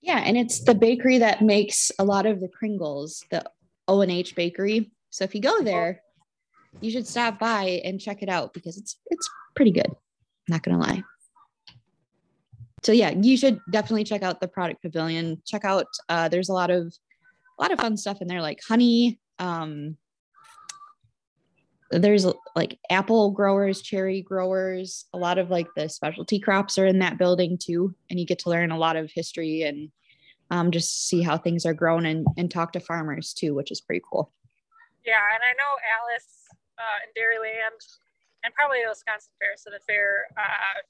Yeah, 0.00 0.18
and 0.18 0.36
it's 0.36 0.60
the 0.60 0.74
bakery 0.74 1.18
that 1.18 1.42
makes 1.42 1.90
a 1.98 2.04
lot 2.04 2.26
of 2.26 2.40
the 2.40 2.48
Kringles, 2.48 3.24
the 3.30 3.44
O 3.88 4.00
and 4.00 4.10
H 4.10 4.34
bakery. 4.34 4.92
So 5.10 5.24
if 5.24 5.34
you 5.34 5.40
go 5.40 5.62
there, 5.62 6.02
you 6.80 6.90
should 6.90 7.06
stop 7.06 7.38
by 7.38 7.80
and 7.84 8.00
check 8.00 8.22
it 8.22 8.28
out 8.28 8.54
because 8.54 8.78
it's 8.78 8.98
it's 9.06 9.28
pretty 9.56 9.72
good. 9.72 9.90
Not 10.48 10.62
gonna 10.62 10.78
lie. 10.78 11.02
So 12.84 12.92
yeah, 12.92 13.10
you 13.10 13.36
should 13.36 13.60
definitely 13.70 14.04
check 14.04 14.22
out 14.22 14.40
the 14.40 14.48
product 14.48 14.82
pavilion. 14.82 15.42
Check 15.44 15.64
out 15.64 15.86
uh 16.08 16.28
there's 16.28 16.48
a 16.48 16.54
lot 16.54 16.70
of 16.70 16.94
a 17.58 17.62
lot 17.62 17.72
of 17.72 17.80
fun 17.80 17.96
stuff 17.96 18.22
in 18.22 18.28
there 18.28 18.42
like 18.42 18.60
honey, 18.66 19.18
um 19.38 19.96
there's 21.90 22.26
like 22.54 22.78
apple 22.90 23.30
growers, 23.30 23.80
cherry 23.80 24.20
growers, 24.20 25.06
a 25.14 25.18
lot 25.18 25.38
of 25.38 25.50
like 25.50 25.68
the 25.74 25.88
specialty 25.88 26.38
crops 26.38 26.78
are 26.78 26.86
in 26.86 26.98
that 26.98 27.18
building 27.18 27.56
too. 27.56 27.94
And 28.10 28.20
you 28.20 28.26
get 28.26 28.40
to 28.40 28.50
learn 28.50 28.70
a 28.70 28.78
lot 28.78 28.96
of 28.96 29.10
history 29.10 29.62
and 29.62 29.90
um, 30.50 30.70
just 30.70 31.08
see 31.08 31.22
how 31.22 31.36
things 31.36 31.64
are 31.66 31.74
grown 31.74 32.06
and, 32.06 32.26
and 32.36 32.50
talk 32.50 32.72
to 32.72 32.80
farmers 32.80 33.32
too, 33.32 33.54
which 33.54 33.70
is 33.70 33.80
pretty 33.80 34.02
cool. 34.10 34.32
Yeah, 35.04 35.20
and 35.34 35.42
I 35.42 35.52
know 35.56 35.72
Alice 36.00 36.48
uh, 36.76 36.98
in 37.04 37.10
Dairyland 37.16 37.80
and 38.44 38.54
probably 38.54 38.78
the 38.84 38.90
Wisconsin 38.90 39.32
Fair, 39.40 39.56
so 39.56 39.70
the 39.70 39.80
fair 39.86 40.26
uh, 40.36 40.84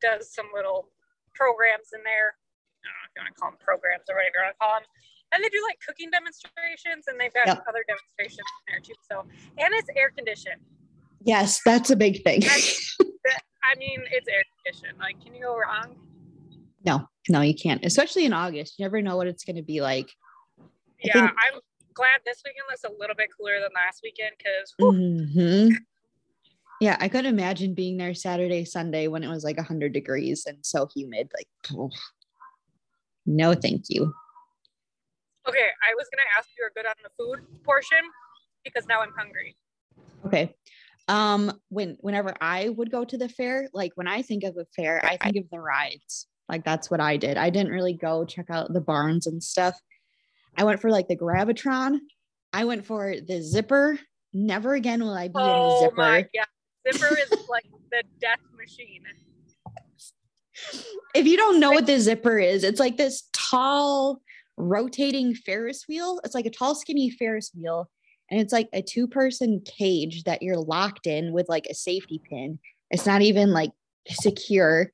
does 0.00 0.32
some 0.32 0.46
little 0.54 0.88
programs 1.34 1.92
in 1.94 2.02
there. 2.04 2.36
I 2.82 2.88
don't 2.88 2.92
know 2.92 3.06
if 3.08 3.12
you 3.16 3.20
want 3.22 3.30
to 3.32 3.38
call 3.40 3.50
them 3.50 3.60
programs 3.62 4.04
or 4.10 4.16
whatever 4.16 4.36
you 4.36 4.44
want 4.44 4.52
to 4.52 4.60
call 4.60 4.74
them. 4.76 4.86
And 5.32 5.42
they 5.42 5.48
do 5.48 5.62
like 5.66 5.78
cooking 5.86 6.10
demonstrations, 6.10 7.06
and 7.08 7.18
they've 7.18 7.32
got 7.32 7.46
Yep. 7.46 7.64
other 7.68 7.84
demonstrations 7.88 8.38
in 8.68 8.72
there 8.74 8.80
too. 8.80 8.92
So, 9.10 9.20
and 9.58 9.74
it's 9.74 9.88
air 9.96 10.10
conditioned. 10.10 10.60
Yes, 11.24 11.60
that's 11.64 11.90
a 11.90 11.96
big 11.96 12.22
thing. 12.22 12.42
I 13.64 13.74
mean, 13.78 14.02
it's 14.10 14.28
air 14.28 14.42
conditioned. 14.64 14.98
Like, 14.98 15.22
can 15.24 15.34
you 15.34 15.42
go 15.42 15.56
wrong? 15.58 15.96
no, 16.84 17.08
no, 17.28 17.40
you 17.42 17.54
can't, 17.54 17.84
especially 17.84 18.24
in 18.24 18.32
August. 18.32 18.74
You 18.78 18.84
never 18.84 19.00
know 19.00 19.16
what 19.16 19.28
it's 19.28 19.44
going 19.44 19.54
to 19.56 19.62
be 19.62 19.80
like. 19.80 20.10
Yeah, 21.02 21.12
think- 21.12 21.30
I'm 21.30 21.60
glad 21.94 22.20
this 22.26 22.42
weekend 22.44 22.64
looks 22.68 22.82
a 22.84 22.90
little 23.00 23.14
bit 23.14 23.28
cooler 23.38 23.60
than 23.60 23.70
last 23.74 24.00
weekend 24.02 24.32
because 24.36 24.74
Mhm. 24.80 25.76
Yeah, 26.80 26.96
I 26.98 27.08
couldn't 27.08 27.32
imagine 27.32 27.74
being 27.74 27.96
there 27.98 28.12
Saturday, 28.14 28.64
Sunday 28.64 29.06
when 29.06 29.22
it 29.22 29.28
was 29.28 29.44
like 29.44 29.56
100 29.56 29.92
degrees 29.92 30.44
and 30.46 30.58
so 30.66 30.88
humid. 30.92 31.30
Like, 31.32 31.46
oh, 31.78 31.90
no, 33.24 33.54
thank 33.54 33.84
you. 33.88 34.12
Okay, 35.48 35.68
I 35.82 35.94
was 35.96 36.08
gonna 36.12 36.28
ask 36.36 36.48
if 36.50 36.58
you 36.58 36.64
were 36.64 36.72
good 36.74 36.86
on 36.86 36.94
the 37.02 37.10
food 37.18 37.46
portion 37.64 37.98
because 38.64 38.86
now 38.86 39.00
I'm 39.00 39.12
hungry. 39.16 39.56
Okay. 40.26 40.54
Um, 41.08 41.52
when 41.68 41.96
whenever 42.00 42.34
I 42.40 42.68
would 42.68 42.90
go 42.90 43.04
to 43.04 43.18
the 43.18 43.28
fair, 43.28 43.68
like 43.72 43.92
when 43.96 44.06
I 44.06 44.22
think 44.22 44.44
of 44.44 44.56
a 44.56 44.64
fair, 44.76 45.04
I 45.04 45.16
think 45.16 45.36
of 45.36 45.50
the 45.50 45.58
rides. 45.58 46.26
Like 46.48 46.64
that's 46.64 46.90
what 46.90 47.00
I 47.00 47.16
did. 47.16 47.36
I 47.36 47.50
didn't 47.50 47.72
really 47.72 47.94
go 47.94 48.24
check 48.24 48.46
out 48.50 48.72
the 48.72 48.80
barns 48.80 49.26
and 49.26 49.42
stuff. 49.42 49.74
I 50.56 50.64
went 50.64 50.80
for 50.80 50.90
like 50.90 51.08
the 51.08 51.16
Gravitron. 51.16 51.98
I 52.52 52.64
went 52.64 52.84
for 52.86 53.14
the 53.26 53.40
zipper. 53.40 53.98
Never 54.32 54.74
again 54.74 55.02
will 55.02 55.14
I 55.14 55.28
be 55.28 55.40
in 55.40 55.44
the 55.44 55.52
Oh 55.52 55.80
zipper. 55.80 55.96
my 55.96 56.28
god. 56.34 56.46
Zipper 56.92 57.16
is 57.18 57.30
like 57.48 57.66
the 57.90 58.02
death 58.20 58.40
machine. 58.56 59.02
If 61.14 61.26
you 61.26 61.36
don't 61.36 61.58
know 61.60 61.72
what 61.72 61.86
the 61.86 61.98
zipper 61.98 62.38
is, 62.38 62.64
it's 62.64 62.80
like 62.80 62.96
this 62.96 63.24
tall 63.32 64.20
rotating 64.56 65.34
Ferris 65.34 65.84
wheel. 65.88 66.20
It's 66.24 66.34
like 66.34 66.46
a 66.46 66.50
tall, 66.50 66.74
skinny 66.74 67.10
Ferris 67.10 67.50
wheel. 67.54 67.88
And 68.30 68.40
it's 68.40 68.52
like 68.52 68.68
a 68.72 68.82
two 68.82 69.06
person 69.06 69.60
cage 69.64 70.24
that 70.24 70.42
you're 70.42 70.58
locked 70.58 71.06
in 71.06 71.32
with 71.32 71.48
like 71.48 71.66
a 71.66 71.74
safety 71.74 72.20
pin. 72.28 72.58
It's 72.90 73.06
not 73.06 73.22
even 73.22 73.52
like 73.52 73.72
secure. 74.08 74.90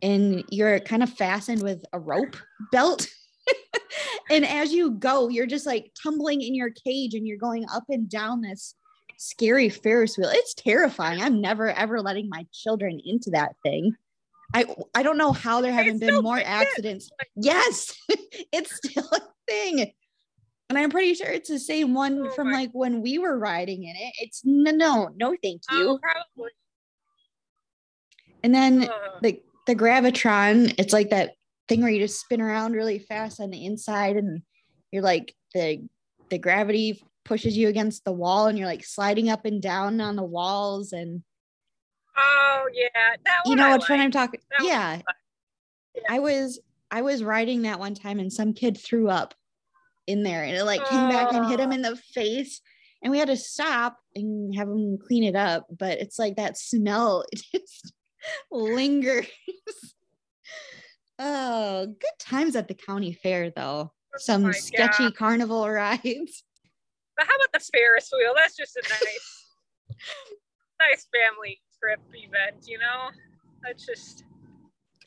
And 0.00 0.44
you're 0.50 0.78
kind 0.80 1.02
of 1.02 1.12
fastened 1.12 1.62
with 1.62 1.82
a 1.92 1.98
rope 1.98 2.36
belt. 2.70 3.08
and 4.30 4.44
as 4.44 4.72
you 4.72 4.92
go, 4.92 5.28
you're 5.28 5.46
just 5.46 5.66
like 5.66 5.92
tumbling 6.00 6.40
in 6.40 6.54
your 6.54 6.70
cage 6.70 7.14
and 7.14 7.26
you're 7.26 7.38
going 7.38 7.66
up 7.72 7.84
and 7.88 8.08
down 8.08 8.42
this 8.42 8.74
scary 9.18 9.68
Ferris 9.68 10.16
wheel. 10.16 10.30
It's 10.32 10.54
terrifying. 10.54 11.20
I'm 11.20 11.40
never 11.40 11.70
ever 11.70 12.00
letting 12.00 12.28
my 12.28 12.46
children 12.52 13.00
into 13.04 13.30
that 13.30 13.56
thing. 13.64 13.92
I 14.54 14.64
I 14.94 15.02
don't 15.02 15.18
know 15.18 15.32
how 15.32 15.60
there 15.60 15.72
haven't 15.72 16.00
been 16.00 16.22
more 16.22 16.40
accidents. 16.42 17.10
Yes, 17.36 17.94
it's 18.52 18.76
still 18.76 19.08
a 19.12 19.20
thing. 19.46 19.92
And 20.70 20.78
I'm 20.78 20.90
pretty 20.90 21.14
sure 21.14 21.28
it's 21.28 21.48
the 21.48 21.58
same 21.58 21.94
one 21.94 22.26
Oh 22.26 22.30
from 22.30 22.50
like 22.50 22.70
when 22.72 23.00
we 23.00 23.18
were 23.18 23.38
riding 23.38 23.84
in 23.84 23.96
it. 23.96 24.14
It's 24.20 24.42
no, 24.44 24.70
no, 24.70 25.10
no, 25.16 25.36
thank 25.42 25.62
you. 25.70 25.98
Oh, 26.00 26.48
and 28.42 28.54
then 28.54 28.84
Ugh. 28.84 28.90
the 29.22 29.42
the 29.66 29.74
gravitron 29.74 30.74
it's 30.78 30.92
like 30.92 31.10
that 31.10 31.32
thing 31.68 31.82
where 31.82 31.90
you 31.90 32.00
just 32.00 32.20
spin 32.20 32.40
around 32.40 32.72
really 32.72 32.98
fast 32.98 33.40
on 33.40 33.50
the 33.50 33.66
inside 33.66 34.16
and 34.16 34.42
you're 34.90 35.02
like 35.02 35.34
the 35.54 35.86
the 36.30 36.38
gravity 36.38 37.02
pushes 37.24 37.56
you 37.56 37.68
against 37.68 38.04
the 38.04 38.12
wall 38.12 38.46
and 38.46 38.58
you're 38.58 38.66
like 38.66 38.84
sliding 38.84 39.28
up 39.28 39.44
and 39.44 39.60
down 39.60 40.00
on 40.00 40.16
the 40.16 40.24
walls 40.24 40.92
and 40.92 41.22
Oh 42.18 42.68
yeah, 42.72 42.88
that 43.24 43.42
you 43.46 43.54
know 43.56 43.72
which 43.72 43.88
one 43.88 44.00
i'm 44.00 44.10
talking 44.10 44.40
That 44.50 44.64
one 44.64 44.70
I 44.70 44.74
yeah. 44.74 45.00
Yeah. 45.94 46.02
i 46.10 46.18
was 46.18 46.58
i 46.90 47.02
was 47.02 47.22
riding 47.22 47.62
that 47.62 47.78
one 47.78 47.94
time 47.94 48.18
and 48.18 48.32
some 48.32 48.52
kid 48.52 48.76
threw 48.78 49.08
up 49.08 49.34
in 50.06 50.22
there 50.22 50.42
and 50.42 50.56
it 50.56 50.64
like 50.64 50.84
came 50.88 51.08
back 51.08 51.32
and 51.32 51.46
hit 51.46 51.60
him 51.60 51.70
Oh. 51.70 51.74
in 51.74 51.82
the 51.82 51.96
face 51.96 52.60
and 53.02 53.10
we 53.10 53.18
had 53.18 53.28
to 53.28 53.36
stop 53.36 53.98
and 54.14 54.54
have 54.54 54.68
him 54.68 54.98
clean 54.98 55.22
it 55.24 55.36
up 55.36 55.66
but 55.76 55.98
it's 55.98 56.18
like 56.18 56.36
that 56.36 56.56
smell 56.58 57.24
it 57.32 57.40
just 57.54 57.92
lingers 58.50 59.26
oh 61.18 61.86
good 61.86 62.18
times 62.18 62.56
at 62.56 62.68
the 62.68 62.74
county 62.74 63.12
fair 63.12 63.50
though 63.50 63.90
oh 63.92 64.18
some 64.18 64.42
my 64.42 64.52
sketchy 64.52 65.04
God. 65.04 65.16
carnival 65.16 65.68
rides 65.68 66.44
But 67.16 67.26
how 67.26 67.34
about 67.34 67.52
the 67.52 67.58
Ferris 67.76 68.10
wheel? 68.16 68.32
That's 68.36 68.54
just 68.56 68.76
a 68.76 68.82
nice, 68.88 69.44
nice 70.80 71.08
family 71.12 71.60
trip 71.80 72.00
event. 72.14 72.66
You 72.66 72.78
know, 72.78 73.10
that's 73.62 73.86
just. 73.86 74.24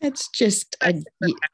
it's 0.02 0.28
just 0.30 0.76
a 0.82 0.94
That's 0.94 1.00
it 1.00 1.14
for 1.20 1.28
y- 1.28 1.34
that 1.42 1.50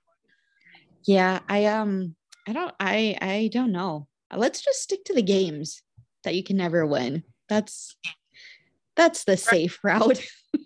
yeah 1.05 1.39
i 1.47 1.65
um 1.65 2.15
i 2.47 2.51
don't 2.53 2.73
i 2.79 3.17
i 3.21 3.49
don't 3.51 3.71
know 3.71 4.07
let's 4.35 4.61
just 4.61 4.81
stick 4.81 5.03
to 5.05 5.13
the 5.13 5.21
games 5.21 5.81
that 6.23 6.35
you 6.35 6.43
can 6.43 6.57
never 6.57 6.85
win 6.85 7.23
that's 7.47 7.95
that's 8.95 9.23
the 9.23 9.37
safe 9.37 9.79
route. 9.83 10.19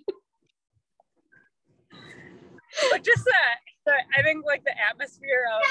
But 2.90 3.04
just 3.04 3.28
uh, 3.28 3.56
but 3.86 4.00
I 4.16 4.24
think 4.24 4.46
like 4.48 4.64
the 4.64 4.74
atmosphere 4.80 5.44
of, 5.52 5.62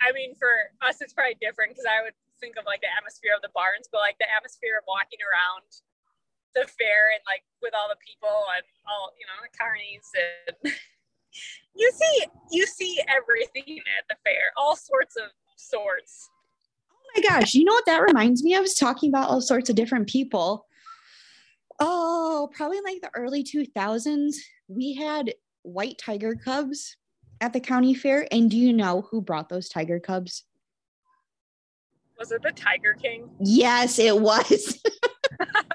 I 0.00 0.12
mean, 0.16 0.32
for 0.34 0.72
us, 0.80 1.04
it's 1.04 1.12
probably 1.12 1.36
different 1.44 1.76
because 1.76 1.84
I 1.84 2.00
would 2.02 2.16
think 2.40 2.56
of 2.56 2.64
like 2.64 2.80
the 2.80 2.88
atmosphere 2.96 3.36
of 3.36 3.44
the 3.44 3.52
barns, 3.52 3.88
but 3.92 4.00
like 4.00 4.16
the 4.16 4.26
atmosphere 4.32 4.80
of 4.80 4.84
walking 4.88 5.20
around 5.20 5.68
the 6.56 6.66
fair 6.66 7.12
and 7.12 7.20
like 7.28 7.44
with 7.62 7.74
all 7.76 7.88
the 7.88 8.00
people 8.00 8.32
and 8.56 8.64
all, 8.88 9.12
you 9.20 9.26
know, 9.28 9.38
the 9.44 9.52
carnies 9.52 10.08
and 10.16 10.72
you 11.76 11.92
see, 11.92 12.26
you 12.50 12.66
see 12.66 12.98
everything 13.06 13.78
at 13.98 14.08
the 14.08 14.16
fair, 14.24 14.50
all 14.56 14.74
sorts 14.74 15.16
of 15.16 15.30
sorts. 15.56 16.30
Oh 16.90 17.10
my 17.14 17.22
gosh, 17.22 17.54
you 17.54 17.64
know 17.64 17.74
what 17.74 17.86
that 17.86 18.02
reminds 18.02 18.42
me? 18.42 18.56
I 18.56 18.60
was 18.60 18.74
talking 18.74 19.10
about 19.10 19.28
all 19.28 19.40
sorts 19.40 19.68
of 19.68 19.76
different 19.76 20.08
people. 20.08 20.66
Oh, 21.78 22.50
probably 22.54 22.80
like 22.80 23.02
the 23.02 23.10
early 23.14 23.44
2000s, 23.44 24.36
we 24.66 24.94
had 24.94 25.34
white 25.62 25.98
tiger 25.98 26.34
cubs 26.34 26.96
at 27.42 27.52
the 27.52 27.60
county 27.60 27.92
fair. 27.92 28.26
And 28.32 28.50
do 28.50 28.56
you 28.56 28.72
know 28.72 29.06
who 29.10 29.20
brought 29.20 29.50
those 29.50 29.68
tiger 29.68 30.00
cubs? 30.00 30.44
Was 32.18 32.32
it 32.32 32.42
the 32.42 32.52
Tiger 32.52 32.94
King? 32.94 33.28
Yes, 33.40 33.98
it 33.98 34.18
was. 34.18 34.82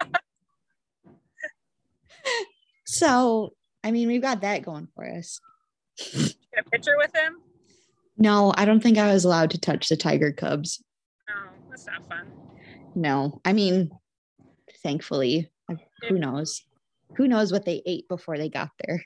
so, 3.02 3.54
I 3.84 3.90
mean, 3.90 4.08
we've 4.08 4.22
got 4.22 4.42
that 4.42 4.64
going 4.64 4.88
for 4.94 5.10
us. 5.10 5.40
Get 5.98 6.36
a 6.60 6.70
picture 6.70 6.98
with 6.98 7.12
him? 7.16 7.38
No, 8.16 8.54
I 8.56 8.66
don't 8.66 8.80
think 8.80 9.00
I 9.00 9.12
was 9.12 9.26
allowed 9.26 9.50
to 9.52 9.60
touch 9.60 9.90
the 9.90 9.98
tiger 9.98 10.32
cubs. 10.32 10.84
No, 11.28 11.34
that's 11.68 11.88
not 11.88 12.08
fun. 12.08 12.28
No, 12.94 13.42
I 13.44 13.54
mean, 13.54 13.90
thankfully, 14.84 15.50
who 16.08 16.20
knows? 16.20 16.62
Who 17.18 17.28
knows 17.28 17.52
what 17.52 17.66
they 17.66 17.82
ate 17.88 18.08
before 18.08 18.38
they 18.38 18.50
got 18.50 18.70
there? 18.86 19.04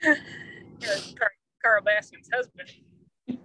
Carole 1.62 1.84
Baskin's 1.84 2.30
husband. 2.32 2.70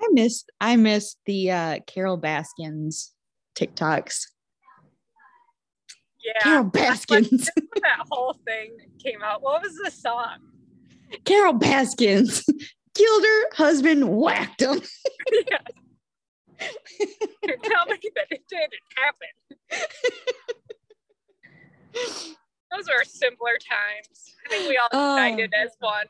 I 0.00 0.08
missed 0.12 0.52
I 0.60 0.76
missed 0.76 1.18
the 1.26 1.50
uh 1.50 1.78
Carole 1.86 2.16
Baskins 2.16 3.12
TikToks. 3.58 4.26
Yeah. 6.26 6.40
Carole 6.42 6.64
Baskins. 6.64 7.48
that 7.56 8.06
whole 8.10 8.34
thing 8.44 8.76
came 9.02 9.22
out. 9.22 9.42
What 9.42 9.62
was 9.62 9.76
the 9.82 9.90
song? 9.92 10.38
Carole 11.24 11.52
Baskins 11.52 12.44
killed 12.94 13.22
her 13.24 13.44
husband, 13.54 14.08
whacked 14.08 14.60
him. 14.62 14.80
yeah. 15.32 15.58
Tell 16.58 17.86
me 17.86 17.98
that 18.16 18.26
it 18.30 18.42
didn't 18.50 18.72
happen. 18.96 19.28
Those 22.72 22.86
were 22.88 23.04
simpler 23.04 23.52
times. 23.70 24.34
I 24.46 24.48
think 24.50 24.68
we 24.68 24.76
all 24.78 24.88
Oh. 24.92 25.14
united 25.16 25.52
as 25.54 25.70
one. 25.78 26.06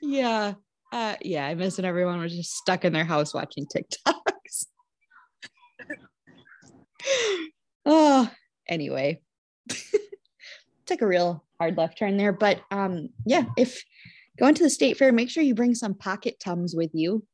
Yeah. 0.00 0.54
Uh, 0.92 1.16
yeah, 1.22 1.46
I 1.46 1.54
miss 1.54 1.76
when 1.76 1.84
everyone 1.84 2.20
was 2.20 2.34
just 2.34 2.52
stuck 2.54 2.84
in 2.84 2.92
their 2.92 3.04
house 3.04 3.34
watching 3.34 3.66
TikToks. 3.66 4.66
oh, 7.86 8.30
anyway. 8.68 9.20
Took 10.86 11.02
a 11.02 11.06
real 11.06 11.44
hard 11.58 11.76
left 11.76 11.98
turn 11.98 12.16
there. 12.16 12.32
But 12.32 12.60
um, 12.70 13.10
yeah, 13.24 13.44
if 13.56 13.82
going 14.38 14.54
to 14.54 14.62
the 14.62 14.70
state 14.70 14.96
fair, 14.96 15.12
make 15.12 15.30
sure 15.30 15.42
you 15.42 15.54
bring 15.54 15.74
some 15.74 15.94
pocket 15.94 16.38
tums 16.40 16.74
with 16.74 16.90
you. 16.92 17.24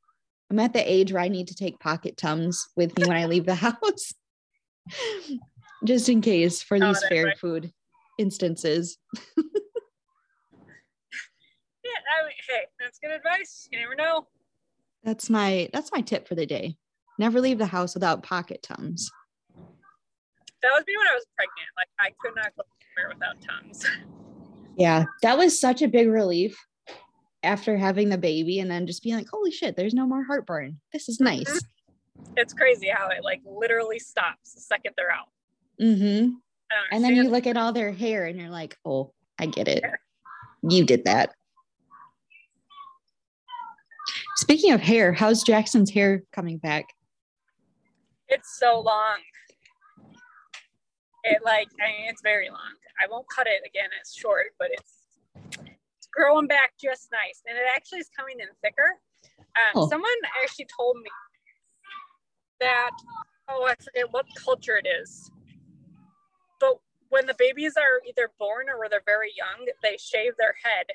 I'm 0.50 0.58
at 0.58 0.72
the 0.72 0.90
age 0.90 1.12
where 1.12 1.22
I 1.22 1.28
need 1.28 1.48
to 1.48 1.54
take 1.54 1.78
pocket 1.78 2.16
tums 2.16 2.68
with 2.76 2.96
me 2.98 3.06
when 3.06 3.16
I 3.16 3.26
leave 3.26 3.46
the 3.46 3.54
house. 3.56 4.14
just 5.84 6.08
in 6.08 6.20
case 6.20 6.62
for 6.62 6.78
these 6.78 7.02
fair 7.08 7.26
right. 7.26 7.38
food 7.38 7.72
instances. 8.18 8.98
Yeah, 11.82 11.92
I 12.20 12.22
mean, 12.24 12.34
hey, 12.48 12.66
that's 12.78 12.98
good 12.98 13.12
advice. 13.12 13.68
You 13.72 13.80
never 13.80 13.94
know. 13.94 14.26
That's 15.02 15.30
my 15.30 15.68
that's 15.72 15.90
my 15.92 16.02
tip 16.02 16.28
for 16.28 16.34
the 16.34 16.46
day. 16.46 16.76
Never 17.18 17.40
leave 17.40 17.58
the 17.58 17.66
house 17.66 17.94
without 17.94 18.22
pocket 18.22 18.62
tums. 18.62 19.10
That 20.62 20.70
was 20.75 20.85
me 20.87 20.94
when 20.96 21.09
I 21.09 21.14
was 21.14 21.27
pregnant. 21.37 21.68
Like 21.77 21.88
I 21.99 22.11
could 22.20 22.35
not 22.37 22.55
go 22.57 22.62
anywhere 22.96 23.14
without 23.14 23.37
tums. 23.40 23.87
Yeah, 24.77 25.05
that 25.23 25.37
was 25.37 25.61
such 25.61 25.83
a 25.83 25.88
big 25.88 26.09
relief 26.09 26.57
after 27.42 27.77
having 27.77 28.09
the 28.09 28.16
baby 28.16 28.61
and 28.61 28.70
then 28.70 28.87
just 28.87 29.03
being 29.03 29.16
like, 29.16 29.29
holy 29.29 29.51
shit, 29.51 29.77
there's 29.77 29.92
no 29.92 30.07
more 30.07 30.25
heartburn. 30.25 30.81
This 30.90 31.09
is 31.09 31.20
nice. 31.20 31.61
It's 32.37 32.55
crazy 32.55 32.88
how 32.88 33.09
it 33.09 33.23
like 33.23 33.42
literally 33.44 33.99
stops 33.99 34.55
the 34.55 34.61
second 34.61 34.94
they're 34.96 35.11
out. 35.11 35.29
Mm-hmm. 35.79 36.31
And 36.92 37.05
then 37.05 37.14
you 37.14 37.25
look 37.25 37.46
at 37.46 37.59
all 37.59 37.73
their 37.73 37.92
hair 37.92 38.25
and 38.25 38.38
you're 38.38 38.49
like, 38.49 38.79
oh, 38.87 39.12
I 39.38 39.46
get 39.46 39.68
it. 39.68 39.85
You 40.62 40.85
did 40.85 41.05
that. 41.05 41.35
Speaking 44.37 44.73
of 44.73 44.81
hair, 44.81 45.12
how's 45.12 45.42
Jackson's 45.42 45.90
hair 45.90 46.23
coming 46.33 46.59
back? 46.59 46.87
It's 48.29 48.59
so 48.59 48.81
long. 48.81 49.18
It 51.24 51.42
like 51.44 51.68
I 51.83 51.88
mean 51.92 52.09
it's 52.09 52.22
very 52.22 52.48
long. 52.48 52.74
I 53.02 53.06
won't 53.11 53.26
cut 53.35 53.46
it 53.46 53.61
again. 53.66 53.90
It's 54.00 54.14
short, 54.16 54.46
but 54.59 54.68
it's 54.72 54.94
it's 55.98 56.09
growing 56.12 56.46
back 56.46 56.72
just 56.83 57.09
nice, 57.12 57.42
and 57.46 57.56
it 57.56 57.64
actually 57.74 58.00
is 58.00 58.09
coming 58.16 58.37
in 58.40 58.48
thicker. 58.62 58.98
Um, 59.56 59.72
Oh. 59.83 59.88
Someone 59.88 60.11
actually 60.42 60.66
told 60.74 60.96
me 60.96 61.11
that 62.61 62.90
oh 63.48 63.64
I 63.66 63.74
forget 63.83 64.11
what 64.12 64.26
culture 64.42 64.76
it 64.83 64.87
is, 64.88 65.30
but 66.61 66.78
when 67.11 67.26
the 67.26 67.35
babies 67.38 67.74
are 67.76 68.00
either 68.09 68.30
born 68.38 68.66
or 68.68 68.88
they're 68.88 69.02
very 69.04 69.33
young, 69.37 69.66
they 69.83 69.96
shave 69.98 70.33
their 70.38 70.54
head 70.62 70.87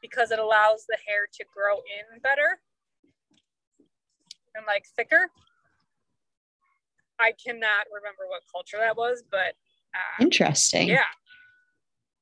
because 0.00 0.30
it 0.30 0.38
allows 0.38 0.84
the 0.88 0.96
hair 1.06 1.26
to 1.32 1.44
grow 1.54 1.76
in 1.76 2.20
better 2.22 2.60
and 4.54 4.64
like 4.66 4.84
thicker. 4.96 5.28
I 7.22 7.32
cannot 7.44 7.86
remember 7.94 8.24
what 8.28 8.42
culture 8.52 8.78
that 8.80 8.96
was, 8.96 9.22
but 9.30 9.54
uh, 9.94 10.22
Interesting. 10.22 10.88
yeah, 10.88 11.00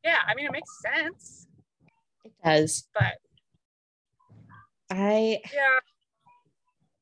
yeah. 0.04 0.18
I 0.28 0.34
mean, 0.34 0.46
it 0.46 0.52
makes 0.52 0.70
sense, 0.82 1.46
It 2.24 2.32
does. 2.44 2.88
but 2.94 3.14
I 4.90 5.40
yeah, 5.54 5.78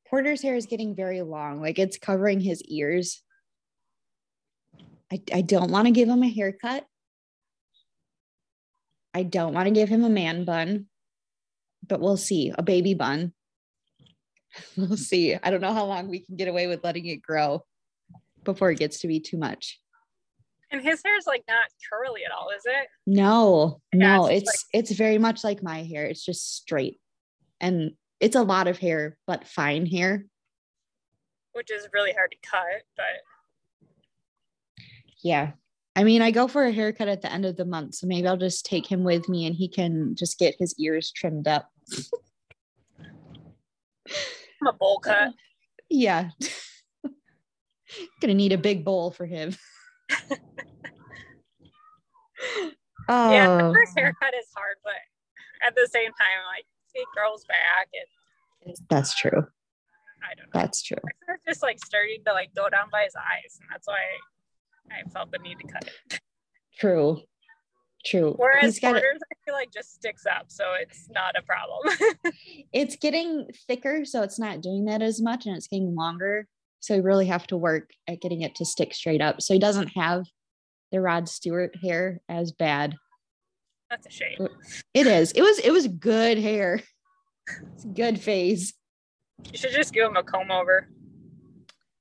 Porter's 0.08 0.42
hair 0.42 0.54
is 0.54 0.66
getting 0.66 0.94
very 0.94 1.22
long, 1.22 1.60
like 1.60 1.78
it's 1.78 1.98
covering 1.98 2.40
his 2.40 2.62
ears. 2.64 3.22
I, 5.12 5.22
I 5.32 5.40
don't 5.40 5.70
want 5.70 5.86
to 5.86 5.90
give 5.90 6.08
him 6.08 6.22
a 6.22 6.28
haircut. 6.28 6.84
I 9.14 9.22
don't 9.22 9.54
want 9.54 9.66
to 9.68 9.74
give 9.74 9.88
him 9.88 10.04
a 10.04 10.10
man 10.10 10.44
bun, 10.44 10.86
but 11.86 12.00
we'll 12.00 12.18
see. 12.18 12.52
A 12.56 12.62
baby 12.62 12.94
bun. 12.94 13.32
We'll 14.76 14.96
see. 14.96 15.34
I 15.34 15.50
don't 15.50 15.60
know 15.60 15.72
how 15.74 15.84
long 15.84 16.08
we 16.08 16.20
can 16.20 16.36
get 16.36 16.48
away 16.48 16.66
with 16.66 16.82
letting 16.82 17.06
it 17.06 17.20
grow 17.22 17.64
before 18.48 18.70
it 18.70 18.78
gets 18.78 19.00
to 19.00 19.06
be 19.08 19.20
too 19.20 19.36
much. 19.36 19.78
and 20.70 20.80
his 20.80 21.02
hair 21.04 21.18
is 21.18 21.26
like 21.26 21.44
not 21.46 21.66
curly 21.90 22.24
at 22.24 22.32
all, 22.32 22.48
is 22.48 22.62
it? 22.64 22.88
No, 23.06 23.80
Yeah, 23.92 24.16
no, 24.16 24.26
it's 24.26 24.48
it's 24.50 24.64
it's 24.72 24.90
very 24.92 25.18
much 25.18 25.44
like 25.44 25.62
my 25.62 25.82
hair. 25.82 26.06
It's 26.06 26.24
just 26.24 26.56
straight. 26.56 26.98
And 27.60 27.92
it's 28.20 28.36
a 28.36 28.42
lot 28.42 28.66
of 28.68 28.78
hair, 28.78 29.18
but 29.26 29.46
fine 29.46 29.84
hair. 29.84 30.24
Which 31.52 31.70
is 31.70 31.88
really 31.92 32.12
hard 32.12 32.30
to 32.30 32.48
cut, 32.48 32.82
but 32.96 33.22
Yeah. 35.22 35.52
I 35.94 36.04
mean, 36.04 36.22
I 36.22 36.30
go 36.30 36.48
for 36.48 36.64
a 36.64 36.72
haircut 36.72 37.08
at 37.08 37.20
the 37.22 37.30
end 37.32 37.44
of 37.44 37.56
the 37.56 37.64
month, 37.66 37.96
so 37.96 38.06
maybe 38.06 38.26
I'll 38.28 38.36
just 38.36 38.64
take 38.64 38.86
him 38.86 39.04
with 39.04 39.28
me 39.28 39.46
and 39.46 39.54
he 39.54 39.68
can 39.68 40.14
just 40.16 40.38
get 40.38 40.54
his 40.58 40.74
ears 40.78 41.10
trimmed 41.10 41.48
up. 41.48 41.68
I'm 42.98 44.66
a 44.68 44.72
bowl 44.72 45.00
cut. 45.00 45.32
Yeah. 45.90 46.30
Gonna 48.20 48.34
need 48.34 48.52
a 48.52 48.58
big 48.58 48.84
bowl 48.84 49.10
for 49.10 49.26
him. 49.26 49.56
oh, 50.10 50.28
Yeah, 53.08 53.56
the 53.56 53.64
uh, 53.64 53.72
first 53.72 53.98
haircut 53.98 54.34
is 54.34 54.46
hard, 54.54 54.76
but 54.84 54.92
at 55.66 55.74
the 55.74 55.88
same 55.92 56.12
time, 56.12 56.38
like 56.54 56.66
it 56.94 57.06
grows 57.14 57.44
back, 57.44 57.88
and 57.92 58.76
that's 58.88 59.16
true. 59.16 59.46
I 60.22 60.34
don't 60.34 60.46
know. 60.46 60.60
That's 60.60 60.82
true. 60.82 60.96
Hair's 61.26 61.40
just 61.46 61.62
like 61.62 61.78
starting 61.84 62.22
to 62.26 62.32
like 62.32 62.54
go 62.54 62.68
down 62.68 62.88
by 62.90 63.04
his 63.04 63.14
eyes, 63.16 63.58
and 63.60 63.68
that's 63.70 63.86
why 63.86 64.00
I 64.90 65.08
felt 65.10 65.30
the 65.30 65.38
need 65.38 65.58
to 65.60 65.66
cut 65.66 65.84
it. 65.84 66.20
True. 66.78 67.20
True. 68.04 68.34
Whereas 68.36 68.64
He's 68.64 68.80
got 68.80 68.92
Porter's, 68.92 69.20
I 69.30 69.34
feel 69.44 69.54
like 69.54 69.72
just 69.72 69.94
sticks 69.94 70.24
up, 70.24 70.44
so 70.48 70.64
it's 70.80 71.08
not 71.10 71.34
a 71.36 71.42
problem. 71.42 71.96
It's 72.72 72.96
getting 72.96 73.48
thicker, 73.66 74.04
so 74.04 74.22
it's 74.22 74.38
not 74.38 74.60
doing 74.60 74.84
that 74.84 75.02
as 75.02 75.20
much, 75.20 75.46
and 75.46 75.56
it's 75.56 75.66
getting 75.66 75.94
longer. 75.94 76.46
So 76.80 76.94
we 76.94 77.00
really 77.00 77.26
have 77.26 77.46
to 77.48 77.56
work 77.56 77.90
at 78.06 78.20
getting 78.20 78.42
it 78.42 78.54
to 78.56 78.64
stick 78.64 78.94
straight 78.94 79.20
up. 79.20 79.42
So 79.42 79.52
he 79.52 79.60
doesn't 79.60 79.88
have 79.96 80.24
the 80.92 81.00
Rod 81.00 81.28
Stewart 81.28 81.74
hair 81.82 82.20
as 82.28 82.52
bad. 82.52 82.96
that's 83.90 84.06
a 84.06 84.10
shame. 84.10 84.48
It 84.94 85.06
is. 85.06 85.32
It 85.32 85.42
was. 85.42 85.58
It 85.58 85.70
was 85.70 85.86
good 85.88 86.38
hair. 86.38 86.80
It's 87.74 87.84
a 87.84 87.88
good 87.88 88.20
phase. 88.20 88.74
You 89.50 89.58
should 89.58 89.72
just 89.72 89.92
give 89.92 90.06
him 90.06 90.16
a 90.16 90.22
comb 90.22 90.50
over. 90.50 90.88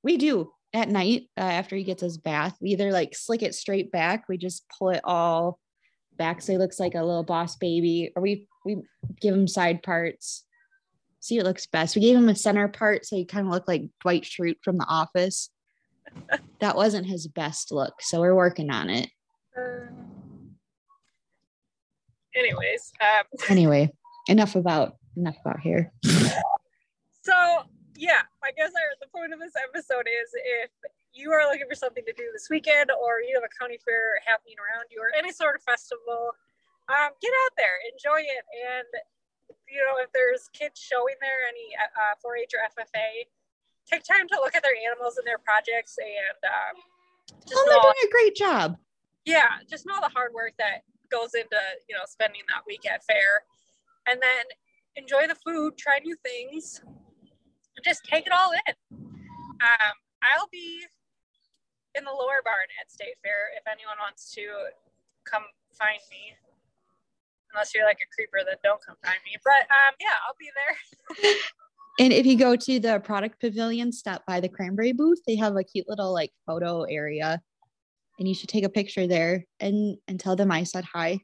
We 0.02 0.16
do 0.16 0.52
at 0.74 0.88
night 0.88 1.28
uh, 1.36 1.42
after 1.42 1.76
he 1.76 1.84
gets 1.84 2.02
his 2.02 2.18
bath. 2.18 2.56
We 2.60 2.70
either 2.70 2.92
like 2.92 3.14
slick 3.14 3.42
it 3.42 3.54
straight 3.54 3.90
back. 3.90 4.24
We 4.28 4.36
just 4.36 4.64
pull 4.78 4.90
it 4.90 5.00
all 5.04 5.58
back 6.16 6.42
so 6.42 6.52
he 6.52 6.58
looks 6.58 6.80
like 6.80 6.94
a 6.94 7.02
little 7.02 7.24
boss 7.24 7.56
baby, 7.56 8.12
or 8.14 8.22
we 8.22 8.46
we 8.64 8.82
give 9.20 9.34
him 9.34 9.48
side 9.48 9.82
parts. 9.82 10.44
See 11.20 11.36
what 11.36 11.46
looks 11.46 11.66
best. 11.66 11.96
We 11.96 12.02
gave 12.02 12.16
him 12.16 12.28
a 12.28 12.36
center 12.36 12.68
part, 12.68 13.04
so 13.04 13.16
he 13.16 13.24
kind 13.24 13.46
of 13.46 13.52
looked 13.52 13.68
like 13.68 13.90
Dwight 14.00 14.22
Schrute 14.22 14.62
from 14.62 14.78
The 14.78 14.86
Office. 14.88 15.50
that 16.60 16.76
wasn't 16.76 17.06
his 17.06 17.26
best 17.26 17.72
look, 17.72 17.94
so 18.00 18.20
we're 18.20 18.34
working 18.34 18.70
on 18.70 18.88
it. 18.90 19.08
Uh, 19.56 19.86
anyways, 22.34 22.92
um, 23.00 23.24
Anyway, 23.48 23.90
enough 24.28 24.54
about 24.54 24.96
enough 25.16 25.36
about 25.44 25.60
here. 25.60 25.92
so 27.22 27.62
yeah, 27.96 28.22
I 28.44 28.52
guess 28.56 28.70
our, 28.70 28.90
the 29.00 29.08
point 29.12 29.32
of 29.32 29.40
this 29.40 29.54
episode 29.58 30.06
is 30.06 30.30
if 30.62 30.70
you 31.12 31.32
are 31.32 31.50
looking 31.50 31.66
for 31.68 31.74
something 31.74 32.04
to 32.06 32.12
do 32.12 32.30
this 32.32 32.46
weekend, 32.48 32.90
or 32.94 33.20
you 33.20 33.34
have 33.34 33.42
a 33.42 33.52
county 33.58 33.78
fair 33.84 34.22
happening 34.24 34.54
around 34.62 34.86
you, 34.90 35.02
or 35.02 35.10
any 35.18 35.32
sort 35.32 35.56
of 35.56 35.62
festival, 35.62 36.30
um, 36.88 37.10
get 37.20 37.32
out 37.44 37.54
there, 37.58 37.74
enjoy 37.90 38.22
it, 38.22 38.44
and 38.54 38.88
you 39.70 39.80
know 39.84 40.00
if 40.02 40.10
there's 40.12 40.48
kids 40.52 40.80
showing 40.80 41.14
there, 41.20 41.46
any 41.48 41.72
uh, 41.76 42.14
4-H 42.24 42.52
or 42.56 42.62
FFA, 42.72 43.26
take 43.88 44.04
time 44.04 44.28
to 44.28 44.36
look 44.40 44.54
at 44.56 44.62
their 44.62 44.76
animals 44.88 45.16
and 45.18 45.26
their 45.26 45.38
projects, 45.38 45.96
and 46.00 46.38
um, 46.44 46.76
just 47.46 47.56
Oh, 47.56 47.64
they're 47.68 47.80
doing 47.82 48.02
a 48.04 48.10
great 48.10 48.34
job. 48.36 48.76
yeah, 49.24 49.60
just 49.68 49.86
know 49.86 49.98
the 50.00 50.08
hard 50.12 50.32
work 50.34 50.52
that 50.58 50.82
goes 51.10 51.32
into 51.34 51.56
you 51.88 51.94
know 51.96 52.04
spending 52.06 52.42
that 52.48 52.62
week 52.66 52.84
at 52.88 53.04
fair, 53.04 53.44
and 54.08 54.20
then 54.20 54.44
enjoy 54.96 55.26
the 55.26 55.36
food, 55.36 55.76
try 55.78 55.98
new 56.04 56.16
things, 56.24 56.80
and 56.84 57.84
just 57.84 58.04
take 58.04 58.26
it 58.26 58.32
all 58.32 58.52
in. 58.52 58.74
Um, 59.60 59.94
I'll 60.22 60.48
be 60.50 60.82
in 61.94 62.04
the 62.04 62.10
lower 62.12 62.42
barn 62.44 62.66
at 62.80 62.90
State 62.90 63.16
Fair 63.22 63.50
if 63.56 63.64
anyone 63.66 63.96
wants 64.00 64.32
to 64.34 64.42
come 65.24 65.42
find 65.76 65.98
me. 66.10 66.34
Unless 67.52 67.74
you're 67.74 67.84
like 67.84 67.98
a 67.98 68.08
creeper, 68.14 68.44
then 68.46 68.56
don't 68.62 68.80
come 68.84 68.96
find 69.04 69.18
me. 69.24 69.36
But 69.44 69.66
um, 69.70 69.94
yeah, 70.00 70.16
I'll 70.26 70.36
be 70.38 70.50
there. 70.54 71.34
And 72.00 72.12
if 72.12 72.26
you 72.26 72.38
go 72.38 72.54
to 72.54 72.78
the 72.78 73.00
product 73.00 73.40
pavilion, 73.40 73.90
stop 73.90 74.24
by 74.24 74.38
the 74.38 74.48
cranberry 74.48 74.92
booth. 74.92 75.18
They 75.26 75.34
have 75.34 75.56
a 75.56 75.64
cute 75.64 75.88
little 75.88 76.12
like 76.12 76.30
photo 76.46 76.84
area, 76.84 77.42
and 78.18 78.28
you 78.28 78.34
should 78.34 78.48
take 78.48 78.64
a 78.64 78.68
picture 78.68 79.08
there 79.08 79.44
and 79.58 79.96
and 80.06 80.20
tell 80.20 80.36
them 80.36 80.52
I 80.52 80.62
said 80.62 80.84
hi. 80.84 81.18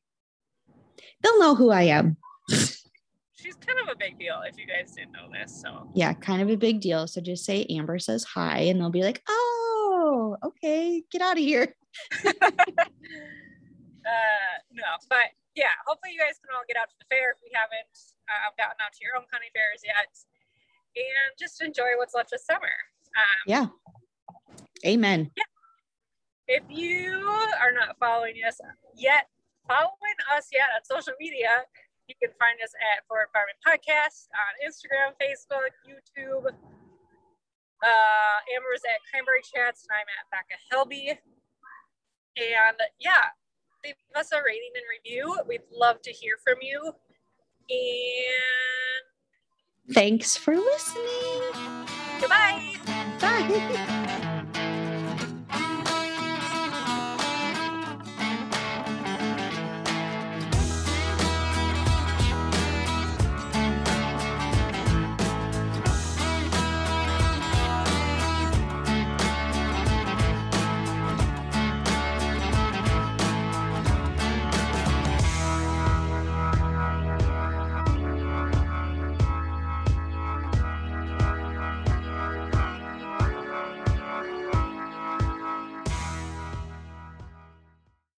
They'll 1.23 1.39
know 1.39 1.55
who 1.55 1.71
I 1.71 1.83
am. 1.83 2.17
She's 2.51 3.55
kind 3.55 3.79
of 3.83 3.89
a 3.93 3.97
big 3.97 4.19
deal 4.19 4.43
if 4.45 4.59
you 4.59 4.67
guys 4.67 4.93
didn't 4.93 5.13
know 5.13 5.29
this. 5.33 5.61
So 5.63 5.89
Yeah, 5.95 6.13
kind 6.13 6.43
of 6.43 6.51
a 6.51 6.57
big 6.57 6.81
deal. 6.81 7.07
So 7.07 7.21
just 7.21 7.45
say 7.45 7.67
Amber 7.71 8.01
says 8.01 8.25
hi, 8.25 8.61
and 8.63 8.81
they'll 8.81 8.91
be 8.91 9.03
like, 9.03 9.23
"Oh, 9.29 10.37
okay, 10.43 11.05
get 11.13 11.23
out 11.23 11.39
of 11.39 11.45
here." 11.45 11.77
uh, 12.27 12.33
no, 14.73 14.83
but 15.09 15.31
yeah, 15.55 15.75
hopefully 15.87 16.13
you 16.15 16.21
guys 16.21 16.39
can 16.43 16.51
all 16.55 16.67
get 16.67 16.77
out 16.77 16.91
to 16.91 16.97
the 16.99 17.07
fair 17.11 17.33
if 17.33 17.39
we 17.43 17.51
haven't 17.55 17.95
uh, 18.27 18.51
gotten 18.59 18.79
out 18.83 18.93
to 18.95 19.01
your 19.03 19.15
own 19.15 19.27
county 19.31 19.51
fairs 19.55 19.83
yet, 19.87 20.11
and 20.99 21.31
just 21.39 21.63
enjoy 21.63 21.95
what's 21.99 22.15
left 22.15 22.35
of 22.35 22.41
summer. 22.43 22.75
Um, 23.15 23.41
Yeah. 23.47 23.67
Amen. 24.85 25.31
Yeah. 25.37 25.51
If 26.47 26.65
you 26.69 27.25
are 27.61 27.73
not 27.73 27.97
following 27.99 28.37
us 28.47 28.61
yet, 28.99 29.31
following 29.67 30.19
us 30.37 30.51
yet 30.53 30.69
on 30.77 30.85
social 30.85 31.15
media, 31.19 31.65
you 32.09 32.15
can 32.21 32.35
find 32.37 32.61
us 32.61 32.75
at 32.77 33.07
Forward 33.09 33.33
Farming 33.33 33.57
Podcast 33.65 34.29
on 34.37 34.53
Instagram, 34.61 35.17
Facebook, 35.17 35.73
YouTube. 35.89 36.53
Uh, 37.81 38.37
Amber's 38.53 38.85
at 38.85 39.01
Cranberry 39.09 39.41
Chats, 39.41 39.87
and 39.89 39.93
I'm 39.97 40.09
at 40.21 40.29
Becca 40.29 40.57
Helby. 40.69 41.17
And 42.37 42.77
yeah, 43.01 43.33
leave 43.85 43.95
us 44.17 44.33
a 44.33 44.37
rating 44.45 44.71
and 44.75 44.85
review. 45.05 45.37
We'd 45.47 45.63
love 45.73 46.01
to 46.03 46.11
hear 46.11 46.37
from 46.43 46.57
you. 46.63 46.93
And 47.71 49.05
Thanks 49.95 50.37
for 50.37 50.57
listening. 50.57 51.43
goodbye. 52.21 52.77
Bye. 53.21 54.21